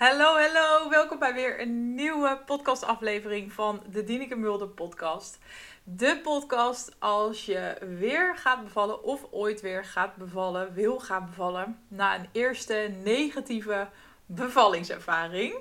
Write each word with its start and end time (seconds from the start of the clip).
Hallo, 0.00 0.36
hallo. 0.38 0.88
Welkom 0.88 1.18
bij 1.18 1.34
weer 1.34 1.60
een 1.60 1.94
nieuwe 1.94 2.38
podcastaflevering 2.46 3.52
van 3.52 3.82
de 3.90 4.04
Dieneke 4.04 4.36
Mulder 4.36 4.68
podcast. 4.68 5.38
De 5.84 6.20
podcast 6.22 6.96
als 6.98 7.46
je 7.46 7.76
weer 7.98 8.36
gaat 8.36 8.64
bevallen 8.64 9.02
of 9.02 9.26
ooit 9.30 9.60
weer 9.60 9.84
gaat 9.84 10.16
bevallen, 10.16 10.74
wil 10.74 11.00
gaan 11.00 11.26
bevallen 11.26 11.78
na 11.88 12.18
een 12.18 12.28
eerste 12.32 12.94
negatieve 13.02 13.88
bevallingservaring. 14.26 15.54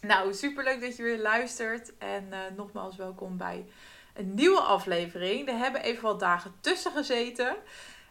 Nou, 0.00 0.34
superleuk 0.34 0.80
dat 0.80 0.96
je 0.96 1.02
weer 1.02 1.20
luistert 1.20 1.92
en 1.98 2.28
uh, 2.30 2.38
nogmaals 2.56 2.96
welkom 2.96 3.36
bij 3.36 3.66
een 4.14 4.34
nieuwe 4.34 4.60
aflevering. 4.60 5.48
Er 5.48 5.58
hebben 5.58 5.82
even 5.82 6.02
wat 6.02 6.20
dagen 6.20 6.54
tussen 6.60 6.92
gezeten 6.92 7.56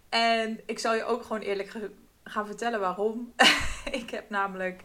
en 0.09 0.59
ik 0.65 0.79
zal 0.79 0.95
je 0.95 1.04
ook 1.04 1.21
gewoon 1.21 1.41
eerlijk 1.41 1.71
gaan 2.23 2.45
vertellen 2.45 2.79
waarom. 2.79 3.33
ik 4.02 4.09
heb 4.09 4.29
namelijk 4.29 4.83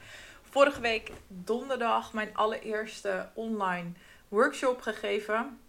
vorige 0.56 0.80
week 0.80 1.10
donderdag 1.28 2.12
mijn 2.12 2.30
allereerste 2.32 3.28
online 3.34 3.92
workshop 4.28 4.80
gegeven. 4.80 5.60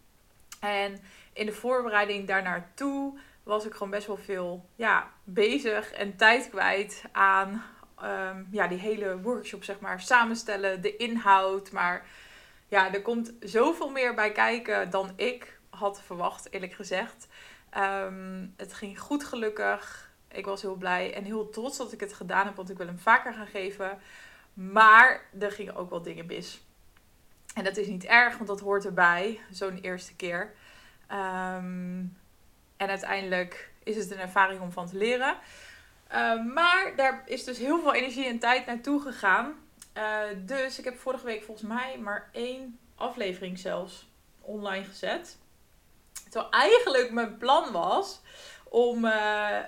En 0.59 0.99
in 1.33 1.45
de 1.45 1.51
voorbereiding 1.51 2.27
daarnaartoe 2.27 3.19
was 3.43 3.65
ik 3.65 3.73
gewoon 3.73 3.89
best 3.89 4.07
wel 4.07 4.17
veel 4.17 4.69
ja, 4.75 5.11
bezig 5.23 5.91
en 5.91 6.15
tijd 6.15 6.49
kwijt 6.49 7.03
aan 7.11 7.63
um, 8.03 8.47
ja, 8.51 8.67
die 8.67 8.77
hele 8.77 9.21
workshop, 9.21 9.63
zeg 9.63 9.79
maar, 9.79 10.01
samenstellen, 10.01 10.81
de 10.81 10.95
inhoud. 10.95 11.71
Maar 11.71 12.05
ja, 12.67 12.93
er 12.93 13.01
komt 13.01 13.33
zoveel 13.39 13.89
meer 13.89 14.13
bij 14.13 14.31
kijken 14.31 14.89
dan 14.89 15.11
ik 15.15 15.59
had 15.69 16.01
verwacht, 16.01 16.53
eerlijk 16.53 16.73
gezegd. 16.73 17.27
Um, 17.77 18.53
het 18.57 18.73
ging 18.73 18.99
goed 18.99 19.23
gelukkig. 19.23 20.11
Ik 20.31 20.45
was 20.45 20.61
heel 20.61 20.75
blij 20.75 21.13
en 21.13 21.23
heel 21.23 21.49
trots 21.49 21.77
dat 21.77 21.91
ik 21.91 21.99
het 21.99 22.13
gedaan 22.13 22.45
heb, 22.45 22.55
want 22.55 22.69
ik 22.69 22.77
wil 22.77 22.87
hem 22.87 22.99
vaker 22.99 23.33
gaan 23.33 23.47
geven. 23.47 23.99
Maar 24.57 25.21
er 25.39 25.51
gingen 25.51 25.75
ook 25.75 25.89
wel 25.89 26.01
dingen 26.01 26.25
mis. 26.25 26.61
En 27.53 27.63
dat 27.63 27.77
is 27.77 27.87
niet 27.87 28.05
erg, 28.05 28.35
want 28.35 28.47
dat 28.47 28.59
hoort 28.59 28.85
erbij, 28.85 29.39
zo'n 29.51 29.79
eerste 29.81 30.15
keer. 30.15 30.53
Um, 31.11 32.17
en 32.77 32.89
uiteindelijk 32.89 33.71
is 33.83 33.95
het 33.95 34.11
een 34.11 34.19
ervaring 34.19 34.61
om 34.61 34.71
van 34.71 34.87
te 34.87 34.97
leren. 34.97 35.37
Uh, 36.11 36.45
maar 36.53 36.93
daar 36.95 37.23
is 37.25 37.43
dus 37.43 37.57
heel 37.57 37.79
veel 37.79 37.93
energie 37.93 38.25
en 38.25 38.39
tijd 38.39 38.65
naartoe 38.65 39.01
gegaan. 39.01 39.53
Uh, 39.97 40.19
dus 40.37 40.79
ik 40.79 40.85
heb 40.85 40.99
vorige 40.99 41.25
week 41.25 41.43
volgens 41.43 41.67
mij 41.67 41.97
maar 41.97 42.29
één 42.31 42.79
aflevering 42.95 43.59
zelfs 43.59 44.09
online 44.41 44.85
gezet. 44.85 45.37
Terwijl 46.29 46.51
eigenlijk 46.51 47.11
mijn 47.11 47.37
plan 47.37 47.71
was 47.71 48.21
om 48.63 49.05
uh, 49.05 49.59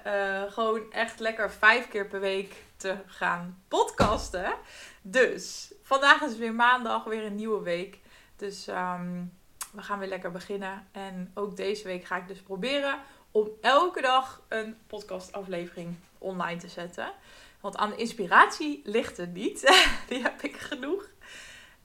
gewoon 0.50 0.92
echt 0.92 1.20
lekker 1.20 1.52
vijf 1.52 1.88
keer 1.88 2.08
per 2.08 2.20
week 2.20 2.68
te 2.80 2.98
gaan 3.06 3.64
podcasten. 3.68 4.54
Dus 5.02 5.74
vandaag 5.84 6.22
is 6.22 6.38
weer 6.38 6.54
maandag, 6.54 7.04
weer 7.04 7.26
een 7.26 7.36
nieuwe 7.36 7.62
week. 7.62 8.00
Dus 8.36 8.68
um, 8.68 9.38
we 9.72 9.82
gaan 9.82 10.00
weer 10.00 10.08
lekker 10.08 10.32
beginnen. 10.32 10.88
En 10.92 11.32
ook 11.34 11.56
deze 11.56 11.84
week 11.84 12.06
ga 12.06 12.18
ik 12.18 12.28
dus 12.28 12.42
proberen 12.42 13.00
om 13.32 13.50
elke 13.62 14.02
dag 14.02 14.42
een 14.48 14.78
podcastaflevering 14.88 15.96
online 16.18 16.60
te 16.60 16.68
zetten. 16.68 17.12
Want 17.60 17.78
aan 17.78 17.90
de 17.90 17.96
inspiratie 17.96 18.82
ligt 18.84 19.18
het 19.18 19.34
niet. 19.34 19.86
Die 20.10 20.22
heb 20.22 20.42
ik 20.42 20.58
genoeg. 20.58 21.10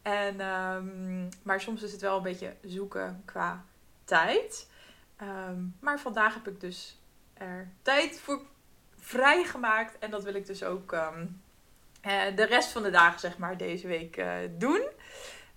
En, 0.03 0.41
um, 0.41 1.29
maar 1.43 1.61
soms 1.61 1.83
is 1.83 1.93
het 1.93 2.01
wel 2.01 2.17
een 2.17 2.23
beetje 2.23 2.57
zoeken 2.63 3.23
qua 3.25 3.65
tijd. 4.05 4.71
Um, 5.23 5.77
maar 5.81 6.01
vandaag 6.01 6.35
heb 6.35 6.49
ik 6.49 6.61
dus 6.61 6.99
er 7.35 7.73
tijd 7.83 8.21
voor 8.21 8.43
vrijgemaakt. 9.05 9.99
En 9.99 10.11
dat 10.11 10.25
wil 10.25 10.35
ik 10.35 10.47
dus 10.47 10.63
ook 10.63 10.93
um, 10.93 11.43
uh, 12.07 12.23
de 12.37 12.45
rest 12.45 12.71
van 12.71 12.83
de 12.83 12.91
dagen, 12.91 13.21
zeg 13.21 13.39
maar, 13.39 13.57
deze 13.57 13.87
week 13.87 14.17
uh, 14.17 14.35
doen. 14.59 14.83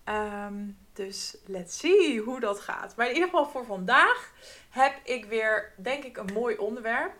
Um, 0.05 0.77
dus 0.93 1.37
let's 1.45 1.77
see 1.77 2.19
hoe 2.19 2.39
dat 2.39 2.59
gaat. 2.59 2.95
Maar 2.95 3.07
in 3.07 3.13
ieder 3.13 3.29
geval 3.29 3.49
voor 3.49 3.65
vandaag 3.65 4.31
heb 4.69 4.93
ik 5.03 5.25
weer, 5.25 5.73
denk 5.75 6.03
ik, 6.03 6.17
een 6.17 6.33
mooi 6.33 6.57
onderwerp. 6.57 7.13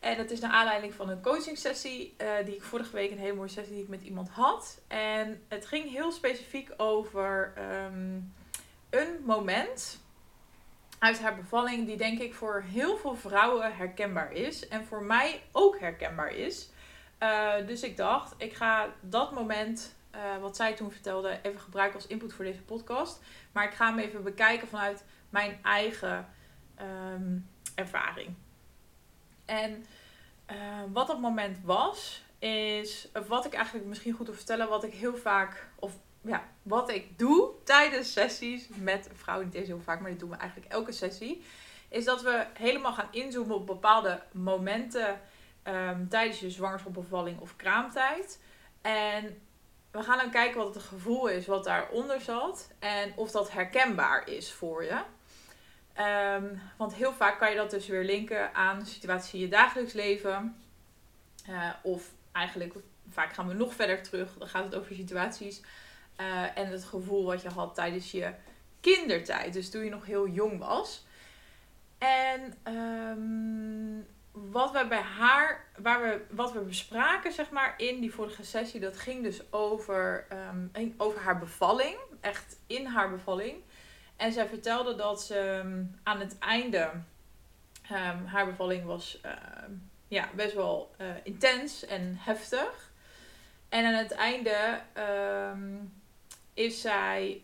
En 0.00 0.16
dat 0.16 0.30
is 0.30 0.40
naar 0.40 0.50
aanleiding 0.50 0.94
van 0.94 1.08
een 1.08 1.22
coaching 1.22 1.58
sessie 1.58 2.14
uh, 2.22 2.28
die 2.44 2.54
ik 2.54 2.62
vorige 2.62 2.92
week, 2.92 3.10
een 3.10 3.18
hele 3.18 3.34
mooie 3.34 3.48
sessie 3.48 3.74
die 3.74 3.82
ik 3.82 3.88
met 3.88 4.02
iemand 4.02 4.28
had. 4.28 4.80
En 4.86 5.42
het 5.48 5.66
ging 5.66 5.90
heel 5.90 6.12
specifiek 6.12 6.70
over 6.76 7.52
um, 7.86 8.32
een 8.90 9.22
moment 9.24 9.98
uit 10.98 11.20
haar 11.20 11.36
bevalling 11.36 11.86
die 11.86 11.96
denk 11.96 12.18
ik 12.18 12.34
voor 12.34 12.64
heel 12.66 12.96
veel 12.96 13.14
vrouwen 13.14 13.76
herkenbaar 13.76 14.32
is. 14.32 14.68
En 14.68 14.84
voor 14.84 15.02
mij 15.02 15.42
ook 15.52 15.78
herkenbaar 15.78 16.34
is. 16.34 16.70
Uh, 17.22 17.52
dus 17.66 17.82
ik 17.82 17.96
dacht, 17.96 18.34
ik 18.36 18.54
ga 18.54 18.88
dat 19.00 19.32
moment, 19.32 19.94
uh, 20.14 20.20
wat 20.40 20.56
zij 20.56 20.74
toen 20.74 20.90
vertelde, 20.90 21.38
even 21.42 21.60
gebruiken 21.60 21.96
als 21.96 22.06
input 22.06 22.32
voor 22.32 22.44
deze 22.44 22.62
podcast. 22.62 23.20
Maar 23.52 23.64
ik 23.64 23.74
ga 23.74 23.88
hem 23.88 23.98
even 23.98 24.22
bekijken 24.22 24.68
vanuit 24.68 25.04
mijn 25.30 25.58
eigen 25.62 26.28
um, 27.14 27.48
ervaring. 27.74 28.34
En 29.44 29.86
uh, 30.50 30.56
wat 30.92 31.06
dat 31.06 31.20
moment 31.20 31.58
was, 31.64 32.24
is, 32.38 33.08
of 33.14 33.28
wat 33.28 33.46
ik 33.46 33.52
eigenlijk 33.52 33.86
misschien 33.86 34.12
goed 34.12 34.26
wil 34.26 34.34
vertellen, 34.34 34.68
wat 34.68 34.84
ik 34.84 34.92
heel 34.92 35.16
vaak, 35.16 35.68
of 35.74 35.92
ja, 36.28 36.48
wat 36.62 36.90
ik 36.90 37.18
doe 37.18 37.50
tijdens 37.64 38.12
sessies 38.12 38.68
met 38.68 39.08
vrouwen, 39.14 39.46
niet 39.46 39.54
eens 39.54 39.66
heel 39.66 39.80
vaak, 39.80 40.00
maar 40.00 40.10
dit 40.10 40.20
doen 40.20 40.30
we 40.30 40.36
eigenlijk 40.36 40.72
elke 40.72 40.92
sessie, 40.92 41.44
is 41.88 42.04
dat 42.04 42.22
we 42.22 42.46
helemaal 42.52 42.92
gaan 42.92 43.08
inzoomen 43.10 43.56
op 43.56 43.66
bepaalde 43.66 44.22
momenten 44.32 45.20
um, 45.64 46.08
tijdens 46.08 46.40
je 46.40 46.50
zwangerschap, 46.50 46.94
bevalling 46.94 47.40
of 47.40 47.56
kraamtijd. 47.56 48.40
En 48.82 49.40
we 49.90 50.02
gaan 50.02 50.18
dan 50.18 50.30
kijken 50.30 50.58
wat 50.58 50.74
het 50.74 50.84
gevoel 50.84 51.28
is 51.28 51.46
wat 51.46 51.64
daaronder 51.64 52.20
zat 52.20 52.70
en 52.78 53.12
of 53.16 53.30
dat 53.30 53.50
herkenbaar 53.50 54.28
is 54.28 54.52
voor 54.52 54.84
je. 54.84 55.00
Um, 56.36 56.60
want 56.76 56.94
heel 56.94 57.12
vaak 57.12 57.38
kan 57.38 57.50
je 57.50 57.56
dat 57.56 57.70
dus 57.70 57.86
weer 57.86 58.04
linken 58.04 58.54
aan 58.54 58.86
situaties 58.86 59.32
in 59.32 59.40
je 59.40 59.48
dagelijks 59.48 59.92
leven. 59.92 60.62
Uh, 61.48 61.70
of 61.82 62.12
eigenlijk, 62.32 62.74
vaak 63.08 63.32
gaan 63.32 63.48
we 63.48 63.54
nog 63.54 63.74
verder 63.74 64.02
terug. 64.02 64.34
Dan 64.38 64.48
gaat 64.48 64.64
het 64.64 64.74
over 64.74 64.94
situaties 64.94 65.62
uh, 66.20 66.58
en 66.58 66.66
het 66.66 66.84
gevoel 66.84 67.24
wat 67.24 67.42
je 67.42 67.48
had 67.48 67.74
tijdens 67.74 68.10
je 68.10 68.32
kindertijd. 68.80 69.52
Dus 69.52 69.70
toen 69.70 69.84
je 69.84 69.90
nog 69.90 70.06
heel 70.06 70.28
jong 70.28 70.58
was. 70.58 71.06
En 71.98 72.54
um, 72.74 74.06
wat 74.32 74.72
we 74.72 74.86
bij 74.88 75.00
haar, 75.00 75.64
waar 75.76 76.02
we, 76.02 76.24
wat 76.30 76.52
we 76.52 76.60
bespraken, 76.60 77.32
zeg 77.32 77.50
maar, 77.50 77.74
in 77.76 78.00
die 78.00 78.14
vorige 78.14 78.44
sessie, 78.44 78.80
dat 78.80 78.96
ging 78.96 79.22
dus 79.22 79.52
over, 79.52 80.26
um, 80.76 80.94
over 80.96 81.20
haar 81.20 81.38
bevalling. 81.38 81.96
Echt 82.20 82.56
in 82.66 82.86
haar 82.86 83.10
bevalling. 83.10 83.56
En 84.16 84.32
zij 84.32 84.48
vertelde 84.48 84.94
dat 84.94 85.22
ze 85.22 85.60
um, 85.64 85.98
aan 86.02 86.20
het 86.20 86.38
einde, 86.38 86.90
haar 88.24 88.46
bevalling 88.46 88.84
was 88.84 89.20
ja, 90.08 90.28
best 90.34 90.54
wel 90.54 90.94
uh, 91.00 91.06
intens 91.22 91.86
en 91.86 92.16
heftig. 92.18 92.92
En 93.68 93.84
aan 93.86 93.94
het 93.94 94.12
einde 94.12 94.80
is 96.58 96.80
zij. 96.80 97.42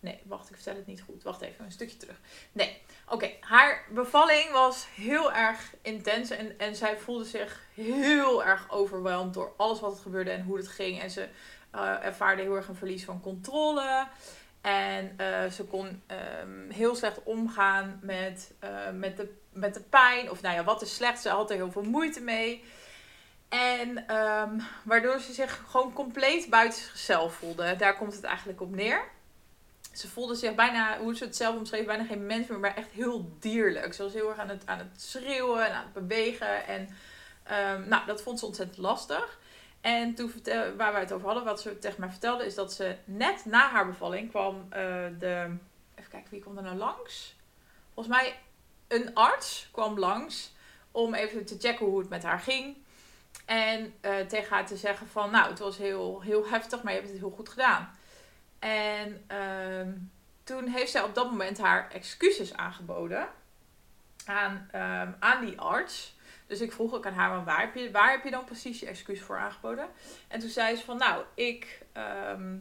nee, 0.00 0.20
wacht, 0.24 0.50
ik 0.50 0.54
vertel 0.54 0.74
het 0.74 0.86
niet 0.86 1.02
goed. 1.02 1.22
Wacht 1.22 1.40
even, 1.40 1.64
een 1.64 1.72
stukje 1.72 1.96
terug. 1.96 2.20
Nee, 2.52 2.82
Oké, 3.08 3.30
haar 3.40 3.84
bevalling 3.90 4.50
was 4.50 4.86
heel 4.94 5.32
erg 5.32 5.74
intens 5.82 6.30
en, 6.30 6.58
en 6.58 6.76
zij 6.76 6.98
voelde 6.98 7.24
zich 7.24 7.62
heel 7.74 8.44
erg 8.44 8.70
overweldigd 8.70 9.34
door 9.34 9.52
alles 9.56 9.80
wat 9.80 9.96
er 9.96 10.02
gebeurde 10.02 10.30
en 10.30 10.42
hoe 10.42 10.56
het 10.56 10.68
ging. 10.68 11.00
En 11.00 11.10
ze 11.10 11.28
uh, 11.74 12.04
ervaarde 12.04 12.42
heel 12.42 12.56
erg 12.56 12.68
een 12.68 12.76
verlies 12.76 13.04
van 13.04 13.20
controle. 13.20 14.06
En 14.60 15.16
uh, 15.20 15.50
ze 15.50 15.64
kon 15.64 16.02
um, 16.42 16.70
heel 16.70 16.94
slecht 16.94 17.22
omgaan 17.22 17.98
met, 18.02 18.52
uh, 18.64 18.90
met, 18.92 19.16
de, 19.16 19.34
met 19.52 19.74
de 19.74 19.82
pijn. 19.82 20.30
Of 20.30 20.42
nou 20.42 20.54
ja, 20.54 20.64
wat 20.64 20.82
is 20.82 20.94
slecht? 20.94 21.22
Ze 21.22 21.28
had 21.28 21.50
er 21.50 21.56
heel 21.56 21.72
veel 21.72 21.82
moeite 21.82 22.20
mee. 22.20 22.64
En 23.48 24.16
um, 24.16 24.60
waardoor 24.84 25.20
ze 25.20 25.32
zich 25.32 25.64
gewoon 25.70 25.92
compleet 25.92 26.50
buiten 26.50 26.82
zichzelf 26.82 27.34
voelde. 27.34 27.76
Daar 27.76 27.96
komt 27.96 28.14
het 28.14 28.24
eigenlijk 28.24 28.60
op 28.60 28.74
neer 28.74 29.14
ze 29.98 30.08
voelde 30.08 30.34
zich 30.34 30.54
bijna, 30.54 30.98
hoe 30.98 31.16
ze 31.16 31.24
het 31.24 31.36
zelf 31.36 31.56
omschreef, 31.56 31.86
bijna 31.86 32.04
geen 32.04 32.26
mens 32.26 32.46
meer, 32.46 32.58
maar 32.58 32.76
echt 32.76 32.90
heel 32.90 33.36
dierlijk. 33.38 33.94
Ze 33.94 34.02
was 34.02 34.12
heel 34.12 34.28
erg 34.28 34.38
aan 34.38 34.48
het, 34.48 34.66
aan 34.66 34.78
het 34.78 35.02
schreeuwen 35.02 35.66
en 35.66 35.74
aan 35.74 35.84
het 35.84 35.92
bewegen. 35.92 36.66
En 36.66 36.80
um, 37.72 37.88
nou, 37.88 38.06
dat 38.06 38.22
vond 38.22 38.38
ze 38.38 38.46
ontzettend 38.46 38.78
lastig. 38.78 39.38
En 39.80 40.14
toen 40.14 40.32
waar 40.76 40.92
wij 40.92 41.00
het 41.00 41.12
over 41.12 41.26
hadden, 41.26 41.44
wat 41.44 41.60
ze 41.60 41.78
tegen 41.78 42.00
mij 42.00 42.10
vertelde, 42.10 42.46
is 42.46 42.54
dat 42.54 42.72
ze 42.72 42.96
net 43.04 43.44
na 43.44 43.68
haar 43.68 43.86
bevalling 43.86 44.30
kwam 44.30 44.56
uh, 44.56 44.68
de. 45.18 45.56
Even 45.94 46.10
kijken, 46.10 46.30
wie 46.30 46.40
kwam 46.40 46.56
er 46.56 46.62
nou 46.62 46.76
langs? 46.76 47.36
Volgens 47.94 48.16
mij 48.16 48.38
een 48.88 49.14
arts 49.14 49.68
kwam 49.72 49.98
langs 49.98 50.52
om 50.90 51.14
even 51.14 51.44
te 51.44 51.56
checken 51.58 51.86
hoe 51.86 51.98
het 51.98 52.08
met 52.08 52.22
haar 52.22 52.40
ging. 52.40 52.76
En 53.46 53.94
uh, 54.02 54.18
tegen 54.18 54.54
haar 54.54 54.66
te 54.66 54.76
zeggen 54.76 55.06
van, 55.06 55.30
nou, 55.30 55.50
het 55.50 55.58
was 55.58 55.78
heel, 55.78 56.20
heel 56.20 56.48
heftig, 56.48 56.82
maar 56.82 56.92
je 56.92 56.98
hebt 56.98 57.10
het 57.10 57.20
heel 57.20 57.30
goed 57.30 57.48
gedaan. 57.48 57.90
En 58.58 59.36
um, 59.36 60.10
toen 60.44 60.66
heeft 60.68 60.90
zij 60.90 61.02
op 61.02 61.14
dat 61.14 61.30
moment 61.30 61.58
haar 61.58 61.90
excuses 61.90 62.54
aangeboden 62.54 63.28
aan, 64.24 64.68
um, 64.74 65.16
aan 65.18 65.44
die 65.44 65.60
arts. 65.60 66.14
Dus 66.46 66.60
ik 66.60 66.72
vroeg 66.72 66.94
ook 66.94 67.06
aan 67.06 67.12
haar, 67.12 67.44
waar 67.44 67.60
heb, 67.60 67.74
je, 67.74 67.90
waar 67.90 68.10
heb 68.10 68.24
je 68.24 68.30
dan 68.30 68.44
precies 68.44 68.80
je 68.80 68.86
excuus 68.86 69.20
voor 69.20 69.38
aangeboden? 69.38 69.88
En 70.28 70.40
toen 70.40 70.48
zei 70.48 70.76
ze 70.76 70.84
van, 70.84 70.96
nou, 70.96 71.24
ik, 71.34 71.82
ehm, 71.92 72.56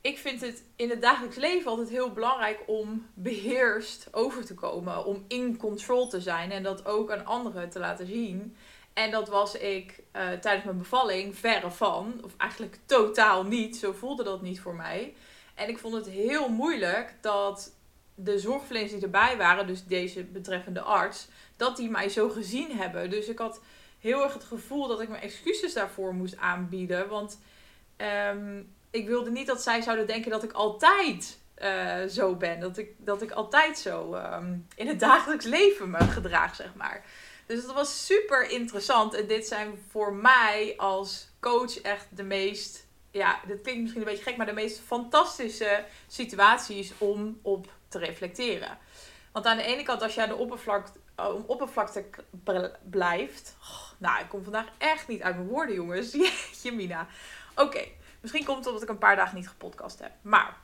ik 0.00 0.18
vind 0.18 0.40
het 0.40 0.62
in 0.76 0.90
het 0.90 1.02
dagelijks 1.02 1.36
leven 1.36 1.70
altijd 1.70 1.88
heel 1.88 2.12
belangrijk 2.12 2.60
om 2.66 3.06
beheerst 3.14 4.08
over 4.10 4.44
te 4.44 4.54
komen. 4.54 5.04
Om 5.04 5.24
in 5.28 5.56
control 5.56 6.08
te 6.08 6.20
zijn 6.20 6.50
en 6.50 6.62
dat 6.62 6.86
ook 6.86 7.10
aan 7.10 7.24
anderen 7.24 7.70
te 7.70 7.78
laten 7.78 8.06
zien. 8.06 8.56
En 8.96 9.10
dat 9.10 9.28
was 9.28 9.54
ik 9.54 10.02
uh, 10.12 10.28
tijdens 10.28 10.64
mijn 10.64 10.78
bevalling 10.78 11.38
verre 11.38 11.70
van. 11.70 12.20
Of 12.22 12.32
eigenlijk 12.36 12.78
totaal 12.86 13.44
niet. 13.44 13.76
Zo 13.76 13.92
voelde 13.92 14.24
dat 14.24 14.42
niet 14.42 14.60
voor 14.60 14.74
mij. 14.74 15.14
En 15.54 15.68
ik 15.68 15.78
vond 15.78 15.94
het 15.94 16.08
heel 16.08 16.48
moeilijk 16.48 17.14
dat 17.20 17.72
de 18.14 18.38
zorgverleners 18.38 18.92
die 18.92 19.02
erbij 19.02 19.36
waren, 19.36 19.66
dus 19.66 19.84
deze 19.84 20.24
betreffende 20.24 20.80
arts, 20.80 21.28
dat 21.56 21.76
die 21.76 21.90
mij 21.90 22.08
zo 22.08 22.28
gezien 22.28 22.76
hebben. 22.76 23.10
Dus 23.10 23.26
ik 23.26 23.38
had 23.38 23.60
heel 24.00 24.22
erg 24.22 24.32
het 24.32 24.44
gevoel 24.44 24.88
dat 24.88 25.00
ik 25.00 25.08
mijn 25.08 25.22
excuses 25.22 25.72
daarvoor 25.72 26.14
moest 26.14 26.36
aanbieden. 26.36 27.08
Want 27.08 27.40
ehm, 27.96 28.62
ik 28.90 29.06
wilde 29.06 29.30
niet 29.30 29.46
dat 29.46 29.62
zij 29.62 29.80
zouden 29.82 30.06
denken 30.06 30.30
dat 30.30 30.42
ik 30.42 30.52
altijd 30.52 31.38
uh, 31.62 32.04
zo 32.04 32.34
ben. 32.34 32.60
Dat 32.60 32.78
ik, 32.78 32.90
dat 32.98 33.22
ik 33.22 33.30
altijd 33.30 33.78
zo 33.78 34.14
um, 34.14 34.66
in 34.74 34.88
het 34.88 35.00
dagelijks 35.00 35.44
leven 35.44 35.90
me 35.90 36.00
gedraag, 36.00 36.54
zeg 36.54 36.74
maar. 36.74 37.04
Dus 37.46 37.62
dat 37.62 37.74
was 37.74 38.06
super 38.06 38.50
interessant. 38.50 39.14
En 39.14 39.26
dit 39.26 39.46
zijn 39.46 39.78
voor 39.90 40.14
mij 40.14 40.74
als 40.76 41.28
coach 41.40 41.80
echt 41.80 42.06
de 42.10 42.22
meest, 42.22 42.86
ja, 43.10 43.40
dit 43.46 43.60
klinkt 43.60 43.80
misschien 43.80 44.02
een 44.02 44.08
beetje 44.08 44.22
gek, 44.22 44.36
maar 44.36 44.46
de 44.46 44.52
meest 44.52 44.80
fantastische 44.80 45.84
situaties 46.06 46.92
om 46.98 47.38
op 47.42 47.72
te 47.88 47.98
reflecteren. 47.98 48.78
Want 49.32 49.46
aan 49.46 49.56
de 49.56 49.62
ene 49.62 49.82
kant, 49.82 50.02
als 50.02 50.14
je 50.14 50.22
aan 50.22 50.28
de 50.28 50.36
oppervlakte, 50.36 50.98
oppervlakte 51.46 52.04
blijft. 52.82 53.56
Oh, 53.60 53.90
nou, 53.98 54.20
ik 54.20 54.28
kom 54.28 54.42
vandaag 54.42 54.66
echt 54.78 55.08
niet 55.08 55.22
uit 55.22 55.36
mijn 55.36 55.48
woorden, 55.48 55.74
jongens. 55.74 56.12
Jeetje, 56.52 56.72
Mina. 56.72 57.06
Oké, 57.54 57.84
misschien 58.20 58.44
komt 58.44 58.58
het 58.58 58.66
omdat 58.66 58.82
ik 58.82 58.88
een 58.88 58.98
paar 58.98 59.16
dagen 59.16 59.36
niet 59.36 59.48
gepodcast 59.48 59.98
heb. 59.98 60.12
Maar 60.22 60.56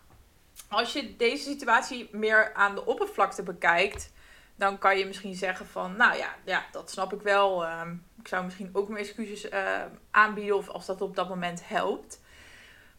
als 0.69 0.93
je 0.93 1.17
deze 1.17 1.43
situatie 1.43 2.09
meer 2.13 2.55
aan 2.55 2.75
de 2.75 2.87
oppervlakte 2.87 3.43
bekijkt, 3.43 4.13
dan 4.63 4.79
kan 4.79 4.99
je 4.99 5.07
misschien 5.07 5.35
zeggen 5.35 5.67
van, 5.67 5.97
nou 5.97 6.17
ja, 6.17 6.35
ja 6.45 6.65
dat 6.73 6.91
snap 6.91 7.13
ik 7.13 7.21
wel. 7.21 7.65
Ehm, 7.65 7.95
ik 8.21 8.29
zou 8.29 8.45
misschien 8.45 8.71
ook 8.73 8.89
mijn 8.89 9.05
excuses 9.05 9.51
uh, 9.51 9.83
aanbieden 10.11 10.57
of 10.57 10.69
als 10.69 10.87
dat 10.87 11.01
op 11.01 11.17
dat 11.17 11.29
moment 11.29 11.69
helpt. 11.69 12.21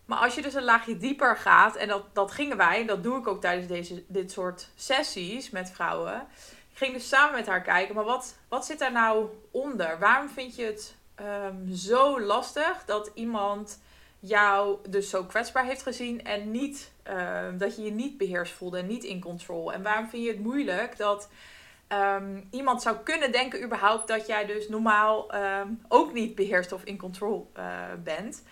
Maar 0.05 0.17
als 0.17 0.35
je 0.35 0.41
dus 0.41 0.53
een 0.53 0.63
laagje 0.63 0.97
dieper 0.97 1.37
gaat, 1.37 1.75
en 1.75 1.87
dat, 1.87 2.03
dat 2.13 2.31
gingen 2.31 2.57
wij, 2.57 2.85
dat 2.85 3.03
doe 3.03 3.19
ik 3.19 3.27
ook 3.27 3.41
tijdens 3.41 3.67
deze, 3.67 4.03
dit 4.07 4.31
soort 4.31 4.69
sessies 4.75 5.49
met 5.49 5.71
vrouwen. 5.71 6.27
Ik 6.71 6.77
ging 6.77 6.93
dus 6.93 7.07
samen 7.07 7.35
met 7.35 7.47
haar 7.47 7.61
kijken, 7.61 7.95
maar 7.95 8.03
wat, 8.03 8.37
wat 8.47 8.65
zit 8.65 8.79
daar 8.79 8.91
nou 8.91 9.27
onder? 9.51 9.99
Waarom 9.99 10.29
vind 10.29 10.55
je 10.55 10.65
het 10.65 10.95
um, 11.21 11.75
zo 11.75 12.21
lastig 12.21 12.85
dat 12.85 13.11
iemand 13.13 13.81
jou 14.19 14.77
dus 14.89 15.09
zo 15.09 15.23
kwetsbaar 15.23 15.65
heeft 15.65 15.83
gezien 15.83 16.23
en 16.23 16.51
niet, 16.51 16.91
dat 17.57 17.75
je 17.75 17.81
je 17.81 17.91
niet 17.91 18.17
beheerst 18.17 18.53
voelde 18.53 18.77
en 18.77 18.87
niet 18.87 19.03
in 19.03 19.21
control? 19.21 19.73
En 19.73 19.83
waarom 19.83 20.09
vind 20.09 20.23
je 20.23 20.29
het 20.29 20.39
moeilijk 20.39 20.97
dat 20.97 21.29
um, 21.93 22.47
iemand 22.51 22.81
zou 22.81 22.97
kunnen 22.97 23.31
denken 23.31 23.63
überhaupt 23.63 24.07
dat 24.07 24.27
jij 24.27 24.45
dus 24.45 24.69
normaal 24.69 25.31
ook 25.87 26.13
niet 26.13 26.35
beheerst 26.35 26.71
of 26.71 26.83
in 26.83 26.97
control 26.97 27.51
uh, 27.57 27.83
bent? 28.03 28.43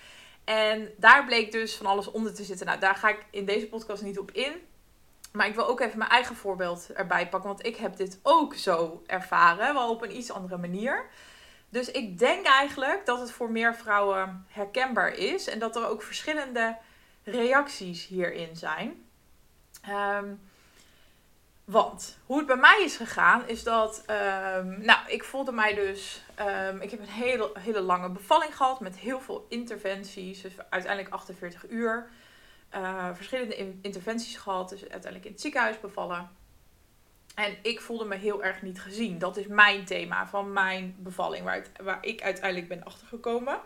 En 0.43 0.91
daar 0.97 1.25
bleek 1.25 1.51
dus 1.51 1.75
van 1.75 1.85
alles 1.85 2.11
onder 2.11 2.33
te 2.33 2.43
zitten. 2.43 2.65
Nou, 2.65 2.79
daar 2.79 2.95
ga 2.95 3.09
ik 3.09 3.25
in 3.31 3.45
deze 3.45 3.67
podcast 3.67 4.03
niet 4.03 4.19
op 4.19 4.31
in. 4.31 4.53
Maar 5.31 5.47
ik 5.47 5.55
wil 5.55 5.67
ook 5.67 5.79
even 5.79 5.97
mijn 5.97 6.09
eigen 6.09 6.35
voorbeeld 6.35 6.89
erbij 6.93 7.29
pakken. 7.29 7.49
Want 7.49 7.65
ik 7.65 7.75
heb 7.75 7.95
dit 7.95 8.19
ook 8.23 8.55
zo 8.55 9.03
ervaren. 9.05 9.73
Wel 9.73 9.89
op 9.89 10.01
een 10.01 10.17
iets 10.17 10.31
andere 10.31 10.57
manier. 10.57 11.05
Dus 11.69 11.91
ik 11.91 12.19
denk 12.19 12.45
eigenlijk 12.45 13.05
dat 13.05 13.19
het 13.19 13.31
voor 13.31 13.51
meer 13.51 13.75
vrouwen 13.75 14.45
herkenbaar 14.47 15.13
is. 15.13 15.47
En 15.47 15.59
dat 15.59 15.75
er 15.75 15.87
ook 15.87 16.01
verschillende 16.01 16.77
reacties 17.23 18.07
hierin 18.07 18.55
zijn. 18.55 19.05
Um, 19.89 20.50
want 21.71 22.17
hoe 22.25 22.37
het 22.37 22.47
bij 22.47 22.55
mij 22.55 22.81
is 22.83 22.97
gegaan, 22.97 23.47
is 23.47 23.63
dat. 23.63 24.03
Um, 24.57 24.85
nou, 24.85 24.99
ik 25.07 25.23
voelde 25.23 25.51
mij 25.51 25.73
dus. 25.73 26.21
Um, 26.39 26.81
ik 26.81 26.91
heb 26.91 26.99
een 26.99 27.05
hele, 27.05 27.51
hele 27.59 27.81
lange 27.81 28.09
bevalling 28.09 28.55
gehad 28.55 28.79
met 28.79 28.97
heel 28.97 29.19
veel 29.19 29.45
interventies. 29.49 30.41
Dus 30.41 30.53
uiteindelijk 30.69 31.13
48 31.13 31.69
uur. 31.69 32.09
Uh, 32.75 33.09
verschillende 33.13 33.73
interventies 33.81 34.37
gehad. 34.37 34.69
Dus 34.69 34.81
uiteindelijk 34.81 35.25
in 35.25 35.31
het 35.31 35.41
ziekenhuis 35.41 35.79
bevallen. 35.79 36.29
En 37.35 37.57
ik 37.61 37.81
voelde 37.81 38.05
me 38.05 38.15
heel 38.15 38.43
erg 38.43 38.61
niet 38.61 38.81
gezien. 38.81 39.19
Dat 39.19 39.37
is 39.37 39.47
mijn 39.47 39.85
thema 39.85 40.27
van 40.27 40.53
mijn 40.53 40.95
bevalling, 40.99 41.43
waar, 41.43 41.65
waar 41.83 42.05
ik 42.05 42.21
uiteindelijk 42.21 42.67
ben 42.67 42.83
achtergekomen. 42.83 43.59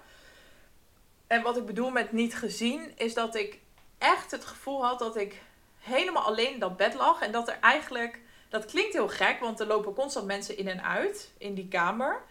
En 1.27 1.41
wat 1.41 1.57
ik 1.57 1.65
bedoel 1.65 1.89
met 1.89 2.11
niet 2.11 2.35
gezien, 2.35 2.97
is 2.97 3.13
dat 3.13 3.35
ik 3.35 3.59
echt 3.97 4.31
het 4.31 4.45
gevoel 4.45 4.85
had 4.85 4.99
dat 4.99 5.17
ik 5.17 5.41
helemaal 5.85 6.23
alleen 6.23 6.53
in 6.53 6.59
dat 6.59 6.77
bed 6.77 6.93
lag. 6.93 7.21
En 7.21 7.31
dat 7.31 7.47
er 7.47 7.57
eigenlijk, 7.61 8.19
dat 8.49 8.65
klinkt 8.65 8.93
heel 8.93 9.07
gek, 9.07 9.39
want 9.39 9.59
er 9.59 9.67
lopen 9.67 9.93
constant 9.93 10.25
mensen 10.25 10.57
in 10.57 10.67
en 10.67 10.83
uit 10.83 11.31
in 11.37 11.53
die 11.53 11.67
kamer. 11.67 12.21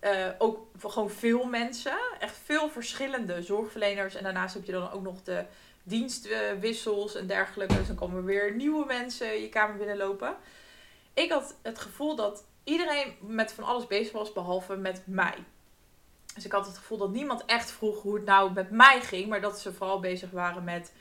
Uh, 0.00 0.28
ook 0.38 0.66
gewoon 0.80 1.10
veel 1.10 1.44
mensen, 1.44 1.98
echt 2.18 2.36
veel 2.44 2.70
verschillende 2.70 3.42
zorgverleners. 3.42 4.14
En 4.14 4.22
daarnaast 4.22 4.54
heb 4.54 4.64
je 4.64 4.72
dan 4.72 4.90
ook 4.92 5.02
nog 5.02 5.22
de 5.22 5.44
dienstwissels 5.82 7.14
en 7.14 7.26
dergelijke. 7.26 7.76
Dus 7.76 7.86
dan 7.86 7.96
komen 7.96 8.24
weer 8.24 8.54
nieuwe 8.54 8.86
mensen 8.86 9.40
je 9.40 9.48
kamer 9.48 9.76
binnenlopen. 9.76 10.36
Ik 11.14 11.32
had 11.32 11.56
het 11.62 11.78
gevoel 11.78 12.16
dat 12.16 12.44
iedereen 12.64 13.14
met 13.20 13.52
van 13.52 13.64
alles 13.64 13.86
bezig 13.86 14.12
was, 14.12 14.32
behalve 14.32 14.76
met 14.76 15.02
mij. 15.04 15.34
Dus 16.34 16.44
ik 16.44 16.52
had 16.52 16.66
het 16.66 16.78
gevoel 16.78 16.98
dat 16.98 17.10
niemand 17.10 17.44
echt 17.44 17.70
vroeg 17.70 18.02
hoe 18.02 18.14
het 18.14 18.24
nou 18.24 18.52
met 18.52 18.70
mij 18.70 19.00
ging, 19.00 19.28
maar 19.28 19.40
dat 19.40 19.60
ze 19.60 19.72
vooral 19.72 20.00
bezig 20.00 20.30
waren 20.30 20.64
met 20.64 20.92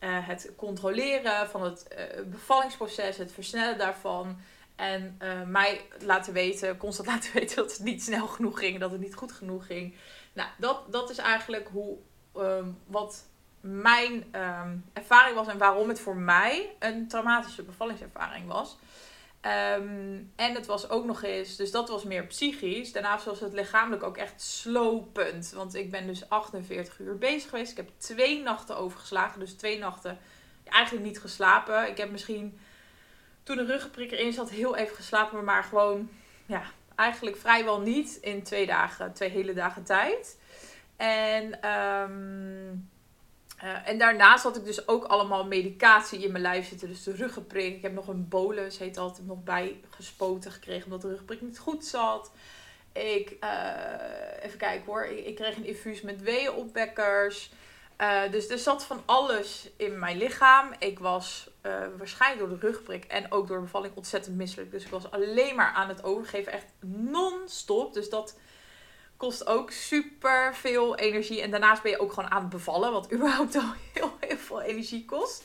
uh, 0.00 0.28
het 0.28 0.52
controleren 0.56 1.48
van 1.48 1.62
het 1.62 1.86
uh, 1.98 2.24
bevallingsproces, 2.24 3.16
het 3.16 3.32
versnellen 3.32 3.78
daarvan. 3.78 4.38
En 4.76 5.18
uh, 5.22 5.42
mij 5.42 5.80
laten 6.00 6.32
weten, 6.32 6.76
constant 6.76 7.08
laten 7.14 7.32
weten 7.32 7.56
dat 7.56 7.72
het 7.72 7.80
niet 7.80 8.02
snel 8.02 8.26
genoeg 8.26 8.58
ging, 8.58 8.78
dat 8.80 8.90
het 8.90 9.00
niet 9.00 9.14
goed 9.14 9.32
genoeg 9.32 9.66
ging. 9.66 9.94
Nou, 10.32 10.48
dat, 10.58 10.92
dat 10.92 11.10
is 11.10 11.18
eigenlijk 11.18 11.68
hoe, 11.72 11.96
um, 12.36 12.78
wat 12.86 13.24
mijn 13.60 14.12
um, 14.12 14.84
ervaring 14.92 15.36
was 15.36 15.46
en 15.46 15.58
waarom 15.58 15.88
het 15.88 16.00
voor 16.00 16.16
mij 16.16 16.76
een 16.78 17.08
traumatische 17.08 17.62
bevallingservaring 17.62 18.46
was. 18.46 18.76
Um, 19.46 20.32
en 20.36 20.54
het 20.54 20.66
was 20.66 20.88
ook 20.88 21.04
nog 21.04 21.22
eens, 21.22 21.56
dus 21.56 21.70
dat 21.70 21.88
was 21.88 22.04
meer 22.04 22.26
psychisch. 22.26 22.92
Daarna 22.92 23.20
was 23.24 23.40
het 23.40 23.52
lichamelijk 23.52 24.02
ook 24.02 24.16
echt 24.16 24.42
slopend. 24.42 25.52
Want 25.54 25.74
ik 25.74 25.90
ben 25.90 26.06
dus 26.06 26.28
48 26.28 26.98
uur 26.98 27.18
bezig 27.18 27.50
geweest. 27.50 27.70
Ik 27.70 27.76
heb 27.76 27.88
twee 27.96 28.42
nachten 28.42 28.76
overgeslagen. 28.76 29.40
Dus 29.40 29.52
twee 29.52 29.78
nachten 29.78 30.18
eigenlijk 30.64 31.06
niet 31.06 31.20
geslapen. 31.20 31.88
Ik 31.88 31.96
heb 31.96 32.10
misschien 32.10 32.58
toen 33.42 33.56
de 33.56 33.64
ruggenprik 33.64 34.12
erin 34.12 34.32
zat 34.32 34.50
heel 34.50 34.76
even 34.76 34.96
geslapen. 34.96 35.44
Maar 35.44 35.64
gewoon, 35.64 36.10
ja, 36.46 36.62
eigenlijk 36.94 37.36
vrijwel 37.36 37.80
niet 37.80 38.18
in 38.20 38.42
twee 38.42 38.66
dagen, 38.66 39.12
twee 39.12 39.30
hele 39.30 39.54
dagen 39.54 39.84
tijd. 39.84 40.38
En 40.96 41.70
um, 41.70 42.90
uh, 43.64 43.88
en 43.88 43.98
daarnaast 43.98 44.42
had 44.42 44.56
ik 44.56 44.64
dus 44.64 44.88
ook 44.88 45.04
allemaal 45.04 45.46
medicatie 45.46 46.24
in 46.24 46.30
mijn 46.30 46.42
lijf 46.42 46.68
zitten. 46.68 46.88
Dus 46.88 47.02
de 47.02 47.12
ruggenprik. 47.14 47.76
Ik 47.76 47.82
heb 47.82 47.92
nog 47.92 48.08
een 48.08 48.28
bolus, 48.28 48.78
heet 48.78 48.94
dat, 48.94 49.20
nog 49.22 49.42
bij 49.42 49.80
gespoten 49.90 50.52
gekregen. 50.52 50.84
Omdat 50.84 51.02
de 51.02 51.08
ruggenprik 51.08 51.40
niet 51.40 51.58
goed 51.58 51.84
zat. 51.84 52.30
Ik, 52.92 53.36
uh, 53.44 53.70
even 54.42 54.58
kijken 54.58 54.86
hoor. 54.86 55.04
Ik, 55.04 55.26
ik, 55.26 55.34
kreeg 55.34 55.56
een 55.56 55.64
infuus 55.64 56.00
met 56.00 56.22
weeënopwekkers. 56.22 57.50
Uh, 58.00 58.20
dus 58.30 58.48
er 58.48 58.58
zat 58.58 58.84
van 58.84 59.02
alles 59.04 59.70
in 59.76 59.98
mijn 59.98 60.16
lichaam. 60.16 60.70
Ik 60.78 60.98
was 60.98 61.50
waarschijnlijk 61.98 62.48
door 62.48 62.58
de 62.58 62.66
rugprik 62.66 63.04
en 63.04 63.32
ook 63.32 63.46
door 63.46 63.56
de 63.56 63.62
bevalling 63.62 63.96
ontzettend 63.96 64.36
misselijk. 64.36 64.70
Dus 64.70 64.84
ik 64.84 64.90
was 64.90 65.10
alleen 65.10 65.54
maar 65.54 65.72
aan 65.72 65.88
het 65.88 66.04
overgeven. 66.04 66.52
Echt 66.52 66.66
non-stop. 66.80 67.94
Dus 67.94 68.10
dat 68.10 68.36
kost 69.16 69.46
ook 69.46 69.70
super 69.70 70.54
veel 70.54 70.96
energie. 70.96 71.42
En 71.42 71.50
daarnaast 71.50 71.82
ben 71.82 71.90
je 71.90 72.00
ook 72.00 72.12
gewoon 72.12 72.30
aan 72.30 72.40
het 72.40 72.50
bevallen, 72.50 72.92
wat 72.92 73.12
überhaupt 73.14 73.56
al 73.56 73.72
heel, 73.92 74.16
heel 74.20 74.36
veel 74.36 74.60
energie 74.60 75.04
kost. 75.04 75.44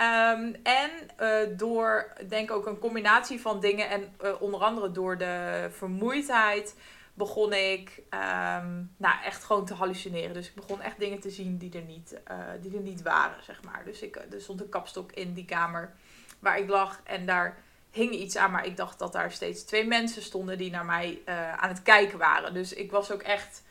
Um, 0.00 0.56
en 0.62 0.90
uh, 1.20 1.58
door, 1.58 2.12
denk 2.28 2.50
ook 2.50 2.66
een 2.66 2.78
combinatie 2.78 3.40
van 3.40 3.60
dingen 3.60 3.88
en 3.88 4.14
uh, 4.22 4.42
onder 4.42 4.60
andere 4.60 4.90
door 4.90 5.18
de 5.18 5.68
vermoeidheid 5.72 6.74
begon 7.14 7.52
ik 7.52 8.02
um, 8.10 8.94
nou, 8.96 9.22
echt 9.24 9.44
gewoon 9.44 9.64
te 9.64 9.74
hallucineren. 9.74 10.34
Dus 10.34 10.48
ik 10.48 10.54
begon 10.54 10.80
echt 10.80 10.98
dingen 10.98 11.20
te 11.20 11.30
zien 11.30 11.56
die 11.56 11.72
er 11.72 11.82
niet, 11.82 12.20
uh, 12.30 12.38
die 12.60 12.76
er 12.76 12.82
niet 12.82 13.02
waren, 13.02 13.44
zeg 13.44 13.62
maar. 13.62 13.82
Dus 13.84 14.02
ik, 14.02 14.16
er 14.16 14.40
stond 14.40 14.60
een 14.60 14.68
kapstok 14.68 15.12
in 15.12 15.32
die 15.32 15.44
kamer 15.44 15.92
waar 16.38 16.58
ik 16.58 16.68
lag 16.68 17.00
en 17.04 17.26
daar 17.26 17.62
hing 17.90 18.12
iets 18.12 18.36
aan, 18.36 18.50
maar 18.50 18.66
ik 18.66 18.76
dacht 18.76 18.98
dat 18.98 19.12
daar 19.12 19.32
steeds 19.32 19.64
twee 19.64 19.86
mensen 19.86 20.22
stonden 20.22 20.58
die 20.58 20.70
naar 20.70 20.84
mij 20.84 21.20
uh, 21.26 21.52
aan 21.52 21.68
het 21.68 21.82
kijken 21.82 22.18
waren. 22.18 22.54
Dus 22.54 22.72
ik 22.72 22.90
was 22.90 23.12
ook 23.12 23.22
echt 23.22 23.62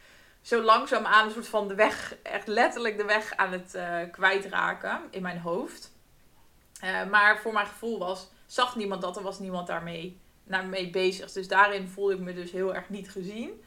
zo 0.42 0.62
langzaam 0.62 1.06
aan 1.06 1.26
een 1.26 1.34
soort 1.34 1.48
van 1.48 1.68
de 1.68 1.76
weg, 1.76 2.16
echt 2.24 2.48
letterlijk 2.48 2.98
de 2.98 3.06
weg 3.06 3.36
aan 3.36 3.52
het 3.52 3.74
uh, 3.76 3.98
kwijtraken 4.12 5.02
in 5.10 5.22
mijn 5.22 5.40
hoofd. 5.40 5.92
Uh, 6.84 7.10
maar 7.10 7.40
voor 7.40 7.54
mijn 7.54 7.68
gevoel 7.68 8.00
was, 8.00 8.28
zag 8.46 8.76
niemand 8.76 9.02
dat, 9.02 9.18
er 9.18 9.24
was 9.24 9.40
niemand 9.40 9.68
daarmee 9.68 10.20
naar 10.44 10.66
mee 10.66 10.90
bezig. 10.90 11.32
Dus 11.32 11.48
daarin 11.48 11.88
voelde 11.88 12.14
ik 12.14 12.20
me 12.20 12.34
dus 12.34 12.52
heel 12.52 12.76
erg 12.76 12.90
niet 12.90 13.10
gezien. 13.10 13.64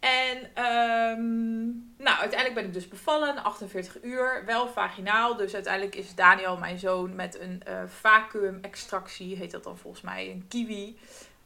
En 0.00 0.50
ehm, 0.54 1.64
nou, 1.96 2.18
uiteindelijk 2.18 2.54
ben 2.54 2.64
ik 2.64 2.72
dus 2.72 2.88
bevallen, 2.88 3.42
48 3.42 4.02
uur, 4.02 4.42
wel 4.46 4.68
vaginaal. 4.68 5.36
Dus 5.36 5.54
uiteindelijk 5.54 5.94
is 5.94 6.14
Daniel, 6.14 6.56
mijn 6.56 6.78
zoon, 6.78 7.14
met 7.14 7.40
een 7.40 7.62
uh, 7.68 7.82
vacuüm-extractie, 7.86 9.36
heet 9.36 9.50
dat 9.50 9.64
dan 9.64 9.78
volgens 9.78 10.02
mij, 10.02 10.30
een 10.30 10.44
kiwi, 10.48 10.98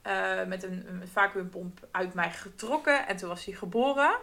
uh, 0.07 0.45
met 0.47 0.63
een, 0.63 1.03
vacuümpomp 1.13 1.89
uit 1.91 2.15
mij 2.15 2.31
getrokken. 2.31 3.07
En 3.07 3.17
toen 3.17 3.29
was 3.29 3.45
hij 3.45 3.55
geboren. 3.55 4.19